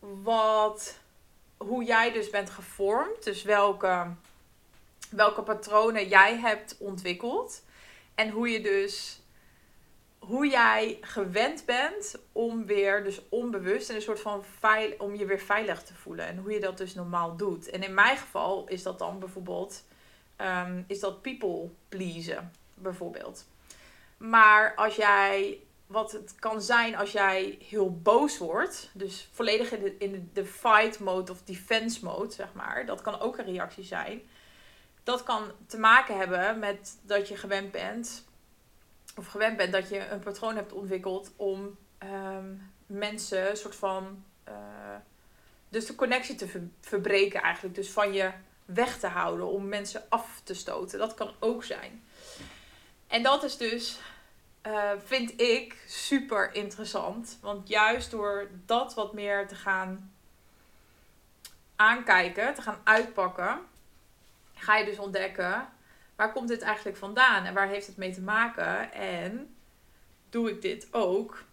wat, 0.01 0.99
hoe 1.57 1.85
jij 1.85 2.12
dus 2.12 2.31
bent 2.31 2.51
gevormd. 2.51 3.25
Dus 3.25 3.42
welke, 3.42 4.07
welke 5.11 5.42
patronen 5.42 6.09
jij 6.09 6.38
hebt 6.38 6.77
ontwikkeld. 6.79 7.62
En 8.14 8.31
hoe 8.31 8.49
je 8.49 8.61
dus 8.61 9.21
hoe 10.18 10.48
jij 10.48 10.98
gewend 11.00 11.64
bent 11.64 12.14
om 12.33 12.66
weer, 12.66 13.04
dus 13.04 13.20
onbewust, 13.28 13.88
en 13.88 13.94
een 13.94 14.02
soort 14.02 14.20
van 14.20 14.44
veil, 14.44 14.94
om 14.98 15.14
je 15.14 15.26
weer 15.26 15.40
veilig 15.40 15.83
te 15.83 15.94
voelen. 15.94 16.26
En 16.26 16.38
hoe 16.38 16.52
je 16.52 16.61
dat 16.61 16.78
dus 16.78 16.94
normaal 16.94 17.37
doet. 17.37 17.70
En 17.70 17.83
in 17.83 17.94
mijn 17.94 18.16
geval 18.16 18.68
is 18.68 18.83
dat 18.83 18.98
dan 18.98 19.18
bijvoorbeeld, 19.18 19.85
um, 20.37 20.85
is 20.87 21.00
dat 21.00 21.22
people 21.22 21.70
pleasen, 21.88 22.52
bijvoorbeeld. 22.74 23.46
Maar 24.16 24.74
als 24.74 24.96
jij, 24.96 25.59
wat 25.87 26.12
het 26.12 26.35
kan 26.38 26.62
zijn 26.62 26.96
als 26.96 27.12
jij 27.12 27.59
heel 27.68 27.98
boos 28.00 28.38
wordt, 28.38 28.90
dus 28.92 29.28
volledig 29.33 29.70
in 29.98 30.31
de 30.33 30.46
fight 30.46 31.00
mode 31.00 31.33
of 31.33 31.42
defense 31.42 32.04
mode, 32.04 32.33
zeg 32.33 32.52
maar, 32.52 32.87
dat 32.87 33.00
kan 33.00 33.20
ook 33.20 33.38
een 33.38 33.44
reactie 33.44 33.85
zijn. 33.85 34.22
Dat 35.02 35.22
kan 35.22 35.52
te 35.66 35.78
maken 35.78 36.18
hebben 36.18 36.59
met 36.59 36.98
dat 37.02 37.28
je 37.28 37.37
gewend 37.37 37.70
bent 37.70 38.26
of 39.18 39.26
gewend 39.26 39.57
bent 39.57 39.72
dat 39.72 39.88
je 39.88 40.09
een 40.09 40.20
patroon 40.20 40.57
hebt 40.57 40.72
ontwikkeld 40.72 41.33
om 41.37 41.78
ehm, 41.98 42.54
mensen 42.87 43.50
een 43.50 43.57
soort 43.57 43.76
van. 43.76 44.24
Uh, 44.48 44.54
dus 45.68 45.87
de 45.87 45.94
connectie 45.94 46.35
te 46.35 46.68
verbreken 46.81 47.42
eigenlijk. 47.42 47.74
Dus 47.74 47.90
van 47.90 48.12
je 48.12 48.31
weg 48.64 48.98
te 48.98 49.07
houden, 49.07 49.46
om 49.46 49.68
mensen 49.68 50.02
af 50.09 50.40
te 50.44 50.54
stoten. 50.54 50.98
Dat 50.98 51.14
kan 51.14 51.33
ook 51.38 51.64
zijn. 51.64 52.02
En 53.07 53.22
dat 53.22 53.42
is 53.42 53.57
dus, 53.57 54.00
uh, 54.66 54.90
vind 55.04 55.40
ik, 55.40 55.76
super 55.87 56.54
interessant. 56.54 57.38
Want 57.40 57.68
juist 57.68 58.11
door 58.11 58.48
dat 58.66 58.94
wat 58.94 59.12
meer 59.12 59.48
te 59.48 59.54
gaan 59.54 60.12
aankijken, 61.76 62.54
te 62.54 62.62
gaan 62.62 62.81
uitpakken, 62.85 63.59
ga 64.54 64.76
je 64.76 64.85
dus 64.85 64.98
ontdekken 64.98 65.68
waar 66.18 66.33
komt 66.33 66.48
dit 66.48 66.62
eigenlijk 66.62 66.96
vandaan 66.96 67.44
en 67.44 67.54
waar 67.54 67.68
heeft 67.68 67.87
het 67.87 67.96
mee 67.96 68.12
te 68.12 68.20
maken? 68.20 68.92
En 68.92 69.57
doe 70.28 70.50
ik 70.50 70.62
dit 70.62 70.88
ook 70.90 71.44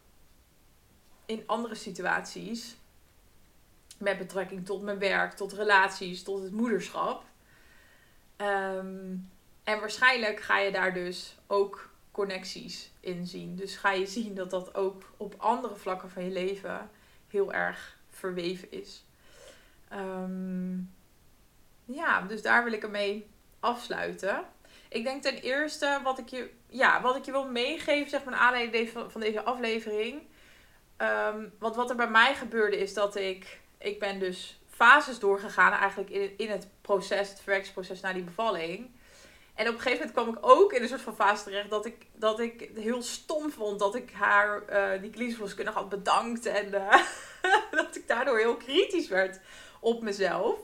in 1.26 1.44
andere 1.46 1.76
situaties 1.76 2.76
met 3.98 4.18
betrekking 4.18 4.66
tot 4.66 4.82
mijn 4.82 5.00
werk, 5.00 5.34
tot 5.34 5.54
relaties, 5.54 6.24
tot 6.24 6.44
het 6.44 6.52
moederschap? 6.52 7.24
Ehm, 8.36 9.16
en 9.64 9.80
waarschijnlijk 9.80 10.40
ga 10.40 10.60
je 10.60 10.72
daar 10.72 10.94
dus 10.94 11.38
ook 11.48 11.90
connecties 12.12 12.92
in 13.00 13.28
zien. 13.28 13.56
Dus 13.56 13.76
ga 13.76 13.92
je 13.92 14.06
zien 14.06 14.36
dat 14.36 14.50
dat 14.50 14.76
ook 14.76 15.12
op 15.18 15.36
andere 15.38 15.76
vlakken 15.76 16.10
van 16.10 16.24
je 16.24 16.32
leven 16.32 16.90
heel 17.28 17.54
erg 17.54 17.98
verweven 18.10 18.72
is. 18.72 19.06
Ehm, 19.88 20.78
ja, 21.86 22.22
dus 22.22 22.42
daar 22.42 22.64
wil 22.64 22.74
ik 22.74 22.84
ermee 22.84 23.30
afsluiten. 23.60 24.54
Ik 24.96 25.04
denk 25.04 25.22
ten 25.22 25.38
eerste 25.38 26.00
wat 26.04 26.20
ik 26.20 26.30
je, 26.30 26.50
ja, 26.68 27.02
wat 27.02 27.16
ik 27.16 27.26
je 27.26 27.32
wil 27.32 27.48
meegeven, 27.48 28.10
zeg 28.10 28.24
maar, 28.24 28.34
naar 28.34 28.44
aanleiding 28.44 28.90
van 29.08 29.22
deze 29.22 29.44
aflevering. 29.44 30.22
Um, 30.98 31.54
want 31.60 31.76
wat 31.76 31.90
er 31.90 31.96
bij 31.96 32.10
mij 32.10 32.36
gebeurde 32.36 32.78
is 32.78 32.94
dat 32.94 33.16
ik, 33.16 33.60
ik 33.78 34.00
ben 34.00 34.20
dus 34.20 34.60
fases 34.70 35.20
doorgegaan 35.20 35.72
eigenlijk 35.72 36.10
in, 36.10 36.34
in 36.38 36.50
het 36.50 36.68
proces, 36.82 37.30
het 37.30 37.38
verwerkingsproces 37.38 38.02
naar 38.02 38.14
die 38.14 38.24
bevalling. 38.24 38.90
En 39.56 39.68
op 39.68 39.74
een 39.74 39.82
gegeven 39.82 40.08
moment 40.08 40.12
kwam 40.12 40.30
ik 40.30 40.60
ook 40.60 40.74
in 40.74 40.82
een 40.82 40.88
soort 40.88 41.02
van 41.02 41.16
fase 41.16 41.44
terecht 41.44 41.70
dat 41.70 41.86
ik, 41.86 42.06
dat 42.14 42.40
ik 42.40 42.70
heel 42.76 43.02
stom 43.02 43.52
vond 43.52 43.80
dat 43.80 43.96
ik 43.96 44.12
haar, 44.12 44.64
uh, 44.70 45.02
die 45.02 45.10
klinischverloskundige 45.10 45.78
had 45.78 45.90
bedankt. 45.90 46.46
En 46.46 46.68
uh, 46.74 46.96
dat 47.72 47.96
ik 47.96 48.08
daardoor 48.08 48.38
heel 48.38 48.58
kritisch 48.58 49.08
werd 49.08 49.40
op 49.80 50.02
mezelf. 50.02 50.60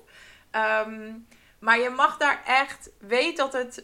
Um, 0.52 1.28
maar 1.60 1.80
je 1.80 1.90
mag 1.90 2.18
daar 2.18 2.44
echt, 2.46 2.90
weet 3.00 3.38
dat 3.38 3.54
het 3.54 3.84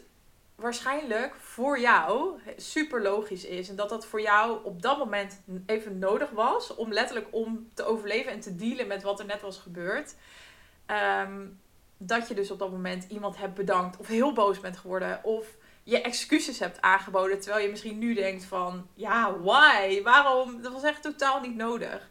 waarschijnlijk 0.58 1.34
voor 1.34 1.80
jou 1.80 2.40
super 2.56 3.02
logisch 3.02 3.44
is. 3.44 3.68
En 3.68 3.76
dat 3.76 3.88
dat 3.88 4.06
voor 4.06 4.20
jou 4.20 4.64
op 4.64 4.82
dat 4.82 4.98
moment 4.98 5.40
even 5.66 5.98
nodig 5.98 6.30
was. 6.30 6.74
Om 6.74 6.92
letterlijk 6.92 7.26
om 7.30 7.70
te 7.74 7.84
overleven 7.84 8.32
en 8.32 8.40
te 8.40 8.56
dealen 8.56 8.86
met 8.86 9.02
wat 9.02 9.20
er 9.20 9.26
net 9.26 9.40
was 9.40 9.58
gebeurd. 9.58 10.14
Ehm, 10.86 11.46
dat 11.96 12.28
je 12.28 12.34
dus 12.34 12.50
op 12.50 12.58
dat 12.58 12.70
moment 12.70 13.06
iemand 13.08 13.36
hebt 13.36 13.54
bedankt. 13.54 13.96
Of 13.96 14.06
heel 14.06 14.32
boos 14.32 14.60
bent 14.60 14.76
geworden. 14.76 15.24
Of 15.24 15.46
je 15.82 16.00
excuses 16.00 16.58
hebt 16.58 16.80
aangeboden. 16.80 17.40
Terwijl 17.40 17.64
je 17.64 17.70
misschien 17.70 17.98
nu 17.98 18.14
denkt 18.14 18.44
van... 18.44 18.88
Ja, 18.94 19.38
why? 19.38 20.02
Waarom? 20.02 20.62
Dat 20.62 20.72
was 20.72 20.82
echt 20.82 21.02
totaal 21.02 21.40
niet 21.40 21.56
nodig. 21.56 22.10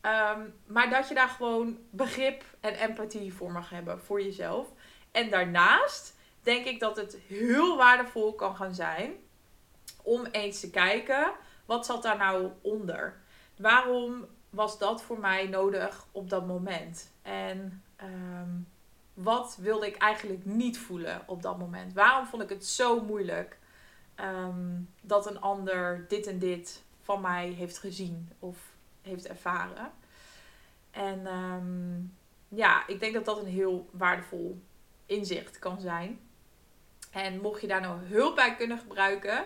Ehm, 0.00 0.40
maar 0.66 0.90
dat 0.90 1.08
je 1.08 1.14
daar 1.14 1.28
gewoon 1.28 1.78
begrip 1.90 2.44
en 2.60 2.74
empathie 2.74 3.34
voor 3.34 3.52
mag 3.52 3.70
hebben. 3.70 4.00
Voor 4.00 4.22
jezelf. 4.22 4.66
En 5.12 5.30
daarnaast 5.30 6.16
denk 6.48 6.66
ik 6.66 6.80
dat 6.80 6.96
het 6.96 7.18
heel 7.26 7.76
waardevol 7.76 8.34
kan 8.34 8.56
gaan 8.56 8.74
zijn 8.74 9.12
om 10.02 10.24
eens 10.24 10.60
te 10.60 10.70
kijken, 10.70 11.32
wat 11.64 11.86
zat 11.86 12.02
daar 12.02 12.16
nou 12.16 12.50
onder? 12.62 13.20
Waarom 13.56 14.26
was 14.50 14.78
dat 14.78 15.02
voor 15.02 15.18
mij 15.18 15.46
nodig 15.46 16.06
op 16.12 16.30
dat 16.30 16.46
moment? 16.46 17.10
En 17.22 17.82
ehm, 17.96 18.50
wat 19.14 19.56
wilde 19.60 19.86
ik 19.86 19.96
eigenlijk 19.96 20.44
niet 20.44 20.78
voelen 20.78 21.22
op 21.26 21.42
dat 21.42 21.58
moment? 21.58 21.92
Waarom 21.92 22.26
vond 22.26 22.42
ik 22.42 22.48
het 22.48 22.66
zo 22.66 23.00
moeilijk 23.00 23.58
ehm, 24.14 24.80
dat 25.00 25.26
een 25.26 25.40
ander 25.40 26.04
dit 26.08 26.26
en 26.26 26.38
dit 26.38 26.82
van 27.02 27.20
mij 27.20 27.48
heeft 27.48 27.78
gezien 27.78 28.32
of 28.38 28.58
heeft 29.02 29.26
ervaren? 29.26 29.92
En 30.90 31.26
ehm, 31.26 32.00
ja, 32.48 32.86
ik 32.86 33.00
denk 33.00 33.14
dat 33.14 33.24
dat 33.24 33.38
een 33.38 33.52
heel 33.52 33.88
waardevol 33.92 34.62
inzicht 35.06 35.58
kan 35.58 35.80
zijn. 35.80 36.27
En 37.10 37.40
mocht 37.40 37.60
je 37.60 37.66
daar 37.66 37.80
nou 37.80 37.98
hulp 38.04 38.34
bij 38.34 38.56
kunnen 38.56 38.78
gebruiken, 38.78 39.44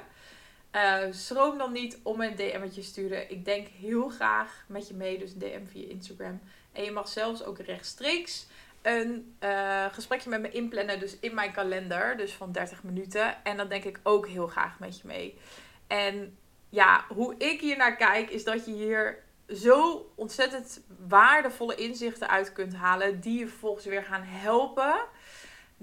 uh, 0.73 0.99
schroom 1.11 1.59
dan 1.59 1.73
niet 1.73 1.99
om 2.03 2.21
een 2.21 2.37
DM'tje 2.37 2.81
te 2.81 2.87
sturen. 2.87 3.31
Ik 3.31 3.45
denk 3.45 3.69
heel 3.69 4.09
graag 4.09 4.65
met 4.67 4.89
je 4.89 4.95
mee, 4.95 5.19
dus 5.19 5.33
een 5.33 5.39
DM 5.39 5.67
via 5.67 5.89
Instagram. 5.89 6.41
En 6.73 6.85
je 6.85 6.91
mag 6.91 7.09
zelfs 7.09 7.45
ook 7.45 7.59
rechtstreeks 7.59 8.47
een 8.83 9.37
uh, 9.41 9.87
gesprekje 9.93 10.31
met 10.31 10.41
me 10.41 10.51
inplannen, 10.51 11.01
dus 11.01 11.17
in 11.21 11.35
mijn 11.35 11.53
kalender, 11.53 12.17
dus 12.17 12.33
van 12.33 12.53
30 12.53 12.83
minuten. 12.83 13.45
En 13.45 13.57
dan 13.57 13.69
denk 13.69 13.85
ik 13.85 14.01
ook 14.03 14.29
heel 14.29 14.47
graag 14.47 14.79
met 14.79 15.01
je 15.01 15.07
mee. 15.07 15.39
En 15.87 16.37
ja, 16.69 17.05
hoe 17.09 17.35
ik 17.39 17.61
hier 17.61 17.77
naar 17.77 17.97
kijk, 17.97 18.31
is 18.31 18.45
dat 18.45 18.65
je 18.65 18.73
hier 18.73 19.23
zo 19.49 20.11
ontzettend 20.15 20.81
waardevolle 21.09 21.75
inzichten 21.75 22.29
uit 22.29 22.53
kunt 22.53 22.75
halen, 22.75 23.21
die 23.21 23.39
je 23.39 23.49
vervolgens 23.49 23.85
weer 23.85 24.05
gaan 24.05 24.23
helpen 24.23 24.95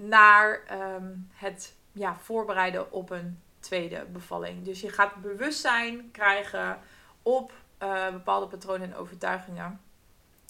naar 0.08 0.62
ehm, 0.66 1.12
het 1.32 1.74
ja, 1.92 2.16
voorbereiden 2.18 2.92
op 2.92 3.10
een 3.10 3.40
tweede 3.58 4.06
bevalling. 4.12 4.64
Dus 4.64 4.80
je 4.80 4.88
gaat 4.88 5.14
bewustzijn 5.14 6.10
krijgen 6.10 6.78
op 7.22 7.52
uh, 7.82 8.10
bepaalde 8.10 8.46
patronen 8.46 8.92
en 8.92 8.96
overtuigingen. 8.96 9.80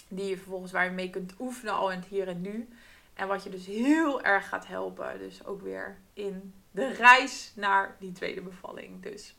Die 0.08 0.28
je 0.28 0.36
vervolgens 0.36 0.72
waar 0.72 0.84
je 0.84 0.90
mee 0.90 1.10
kunt 1.10 1.34
oefenen 1.38 1.74
al 1.74 1.90
in 1.90 1.98
het 1.98 2.08
hier 2.08 2.28
en 2.28 2.40
nu. 2.40 2.68
En 3.14 3.28
wat 3.28 3.44
je 3.44 3.50
dus 3.50 3.66
heel 3.66 4.22
erg 4.22 4.48
gaat 4.48 4.66
helpen. 4.66 5.18
Dus 5.18 5.44
ook 5.44 5.62
weer 5.62 5.98
in 6.12 6.54
de 6.70 6.92
reis 6.92 7.52
naar 7.54 7.96
die 7.98 8.12
tweede 8.12 8.40
bevalling. 8.40 9.02
Dus 9.02 9.34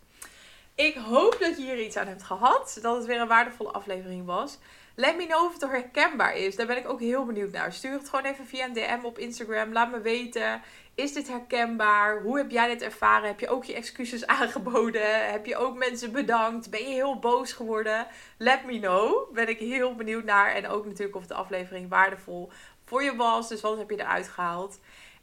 ik 0.76 0.96
hoop 0.96 1.38
dat 1.40 1.58
je 1.58 1.64
hier 1.64 1.84
iets 1.84 1.98
aan 1.98 2.08
hebt 2.08 2.24
gehad. 2.24 2.80
Dat 2.82 2.98
het 2.98 3.06
weer 3.06 3.22
een 3.22 3.28
waardevolle 3.28 3.72
aflevering 3.72 4.26
was. 4.26 4.58
Let 4.96 5.18
me 5.18 5.26
know 5.26 5.46
of 5.46 5.54
het 5.54 5.62
herkenbaar 5.62 6.36
is. 6.36 6.56
Daar 6.56 6.68
ben 6.68 6.78
ik 6.78 6.90
ook 6.90 7.00
heel 7.00 7.26
benieuwd 7.26 7.52
naar. 7.52 7.74
Stuur 7.74 7.92
het 7.92 8.10
gewoon 8.10 8.26
even 8.26 8.46
via 8.46 8.66
een 8.66 8.74
DM 8.74 9.00
op 9.04 9.18
Instagram. 9.18 9.72
Laat 9.72 9.92
me 9.92 10.02
weten. 10.02 10.62
Is 10.96 11.14
dit 11.14 11.28
herkenbaar? 11.28 12.22
Hoe 12.22 12.38
heb 12.38 12.52
jij 12.52 12.68
dit 12.68 12.82
ervaren? 12.82 13.28
Heb 13.28 13.40
je 13.40 13.50
ook 13.50 13.64
je 13.64 13.74
excuses 13.74 14.28
aangeboden? 14.38 15.32
Heb 15.32 15.46
je 15.46 15.58
ook 15.58 15.78
mensen 15.78 16.12
bedankt? 16.12 16.70
Ben 16.70 16.80
je 16.80 16.94
heel 16.94 17.20
boos 17.20 17.54
geworden? 17.54 18.08
Let 18.38 18.66
me 18.66 18.80
know. 18.80 19.34
Ben 19.34 19.50
ik 19.50 19.60
heel 19.60 19.96
benieuwd 19.96 20.24
naar. 20.24 20.56
En 20.56 20.68
ook 20.68 20.86
natuurlijk 20.86 21.16
of 21.16 21.28
de 21.28 21.34
aflevering 21.34 21.90
waardevol 21.90 22.52
voor 22.86 23.04
je 23.04 23.16
was. 23.16 23.50
Dus 23.50 23.62
wat 23.62 23.78
heb 23.78 23.90
je 23.90 24.00
eruit 24.00 24.28
gehaald? 24.28 24.80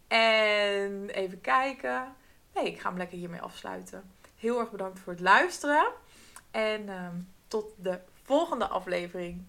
En 0.08 1.08
even 1.08 1.40
kijken. 1.40 2.14
Nee, 2.54 2.66
ik 2.66 2.80
ga 2.80 2.88
hem 2.88 2.98
lekker 2.98 3.18
hiermee 3.18 3.40
afsluiten. 3.40 4.12
Heel 4.36 4.60
erg 4.60 4.70
bedankt 4.70 5.00
voor 5.00 5.12
het 5.12 5.22
luisteren. 5.22 5.86
En 6.50 6.88
ehm, 6.88 7.16
tot 7.48 7.72
de 7.76 7.98
volgende 8.22 8.66
aflevering. 8.66 9.46